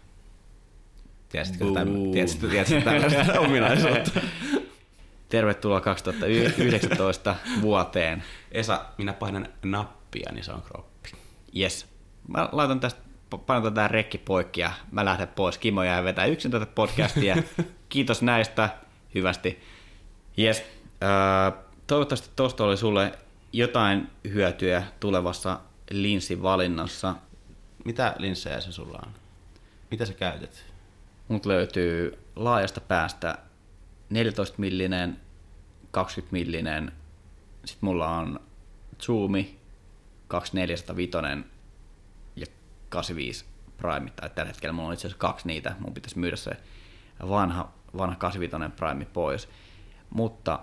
Tiesitkö, 1.29 1.65
tämän, 1.75 2.13
tiesitkö, 2.13 2.49
tiesitkö 2.49 2.85
tällaista 2.85 3.41
ominaisuutta? 3.47 4.21
Tervetuloa 5.29 5.81
2019 5.81 7.37
vuoteen. 7.61 8.23
Esa, 8.53 8.85
minä 8.99 9.13
painan 9.13 9.49
nappia, 9.63 10.33
niin 10.33 10.45
se 10.45 10.53
on 10.53 10.63
kroppi. 10.63 11.11
Yes. 11.57 11.87
Mä 12.29 12.49
laitan 12.53 12.81
tästä, 12.81 13.01
painan 13.47 13.73
tätä 13.73 13.89
rekki 13.89 14.19
poikki 14.19 14.61
ja 14.61 14.73
mä 14.91 15.05
lähden 15.05 15.29
pois. 15.29 15.59
Kimo 15.59 15.83
jää 15.83 16.05
vetää 16.05 16.27
yksin 16.27 16.51
tätä 16.51 16.67
podcastia. 16.67 17.37
Kiitos 17.89 18.23
näistä. 18.23 18.69
Hyvästi. 19.15 19.61
Yes. 20.38 20.62
toivottavasti 21.87 22.31
tuosta 22.37 22.64
oli 22.64 22.77
sulle 22.77 23.19
jotain 23.53 24.11
hyötyä 24.25 24.83
tulevassa 25.01 25.61
linssin 25.90 26.43
valinnassa. 26.43 27.14
Mitä 27.85 28.14
linssejä 28.19 28.61
se 28.61 28.73
sulla 28.73 29.01
on? 29.07 29.12
Mitä 29.90 30.07
sä 30.07 30.12
käytät? 30.12 30.64
Mut 31.29 31.47
löytyy 31.47 32.19
laajasta 32.37 32.81
päästä 32.81 33.38
14 34.11 34.55
millinen, 34.59 35.21
20 35.90 36.33
millinen, 36.33 36.93
sitten 37.64 37.87
mulla 37.87 38.09
on 38.09 38.40
Zoomi 39.03 39.59
2405 40.29 41.19
ja 42.37 42.47
85 42.88 43.45
Prime, 43.77 44.11
tai 44.11 44.31
tällä 44.31 44.49
hetkellä 44.49 44.73
mulla 44.73 44.88
on 44.88 44.95
itse 44.95 45.07
asiassa 45.07 45.21
kaksi 45.21 45.47
niitä, 45.47 45.75
mun 45.79 45.95
pitäisi 45.95 46.19
myydä 46.19 46.37
se 46.37 46.51
vanha, 47.29 47.73
vanha 47.97 48.16
85 48.16 48.77
Prime 48.77 49.05
pois. 49.05 49.49
Mutta 50.11 50.61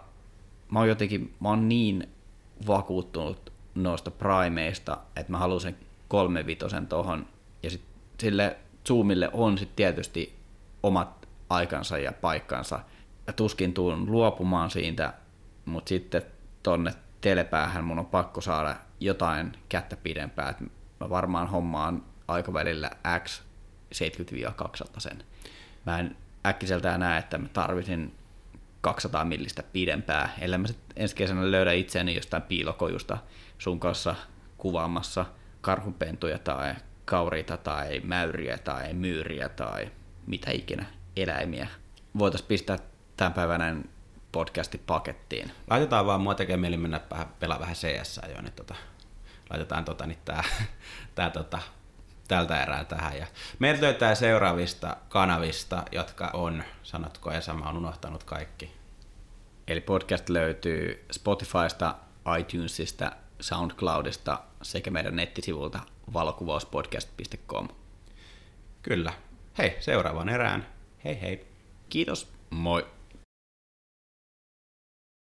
mä 0.71 0.79
oon 0.79 0.88
jotenkin, 0.88 1.36
mä 1.39 1.49
oon 1.49 1.69
niin 1.69 2.10
vakuuttunut 2.67 3.53
noista 3.75 4.12
primeista, 4.12 4.97
että 5.15 5.31
mä 5.31 5.38
haluan 5.38 5.62
sen 5.62 5.77
35 6.07 6.65
tohon, 6.89 7.28
ja 7.63 7.69
sitten 7.69 7.89
sille 8.19 8.57
Zoomille 8.88 9.30
on 9.34 9.57
sitten 9.57 9.76
tietysti 9.76 10.36
omat 10.84 11.28
aikansa 11.49 11.97
ja 11.97 12.11
paikkansa. 12.11 12.80
Ja 13.28 13.34
tuskin 13.34 13.74
tuun 13.74 14.11
luopumaan 14.11 14.69
siitä, 14.69 15.13
mutta 15.65 15.89
sitten 15.89 16.22
tonne 16.63 16.93
telepäähän 17.22 17.84
mun 17.84 17.99
on 17.99 18.05
pakko 18.05 18.41
saada 18.41 18.76
jotain 18.99 19.51
kättä 19.69 19.97
pidempää. 19.97 20.49
Et 20.49 20.59
mä 20.99 21.09
varmaan 21.09 21.47
hommaan 21.47 22.03
aikavälillä 22.28 22.91
X 23.24 23.41
70-200 23.93 24.88
sen. 24.97 25.24
Mä 25.86 25.99
en 25.99 26.17
äkkiseltään 26.45 26.99
näe, 26.99 27.19
että 27.19 27.38
mä 27.38 27.47
tarvisin 27.47 28.15
200 28.82 29.25
millistä 29.25 29.63
pidempää, 29.63 30.30
ellei 30.39 30.57
mä 30.59 30.67
sitten 30.67 31.03
ensi 31.03 31.15
kesänä 31.15 31.51
löydä 31.51 31.71
itseäni 31.71 32.15
jostain 32.15 32.43
piilokojusta 32.43 33.17
sun 33.57 33.80
kanssa 33.80 34.15
kuvaamassa 34.57 35.25
karhunpentuja 35.61 36.39
tai 36.39 36.75
kauriita 37.05 37.57
tai 37.57 37.99
mäyriä 37.99 38.57
tai 38.57 38.93
myyriä 38.93 39.49
tai 39.49 39.91
mitä 40.28 40.51
ikinä 40.51 40.86
eläimiä. 41.15 41.67
Voitaisiin 42.19 42.47
pistää 42.47 42.78
tämän 43.17 43.34
päivänä 43.34 43.75
podcasti 44.32 44.78
pakettiin. 44.78 45.51
Laitetaan 45.69 46.05
vaan, 46.05 46.21
mua 46.21 46.36
tekee 46.36 46.57
mieli 46.57 46.78
mennä 46.78 47.01
pelaa 47.39 47.59
vähän 47.59 47.75
CS 47.75 48.19
jo, 48.36 48.41
niin 48.41 48.53
tota, 48.53 48.75
laitetaan 49.49 49.86
tota, 49.86 50.05
niin 50.05 50.19
tää, 50.25 50.43
tää, 51.15 51.30
tota, 51.30 51.59
tältä 52.28 52.63
erää 52.63 52.86
tähän. 52.86 53.17
Ja 53.17 53.28
meiltä 53.59 53.82
löytää 53.82 54.15
seuraavista 54.15 54.97
kanavista, 55.09 55.84
jotka 55.91 56.32
on, 56.34 56.63
sanotko 56.84 57.32
Esa, 57.32 57.53
mä 57.53 57.65
oon 57.65 57.78
unohtanut 57.78 58.23
kaikki. 58.23 58.71
Eli 59.67 59.82
podcast 59.82 60.30
löytyy 60.30 61.05
Spotifysta, 61.11 61.95
iTunesista, 62.39 63.11
SoundCloudista 63.39 64.39
sekä 64.61 64.91
meidän 64.91 65.15
nettisivulta 65.15 65.80
valokuvauspodcast.com. 66.13 67.67
Kyllä. 68.82 69.13
Hei, 69.57 69.78
seuraavaan 69.80 70.30
erään. 70.30 70.67
Hei 71.03 71.21
hei. 71.21 71.47
Kiitos. 71.89 72.32
Moi. 72.49 72.97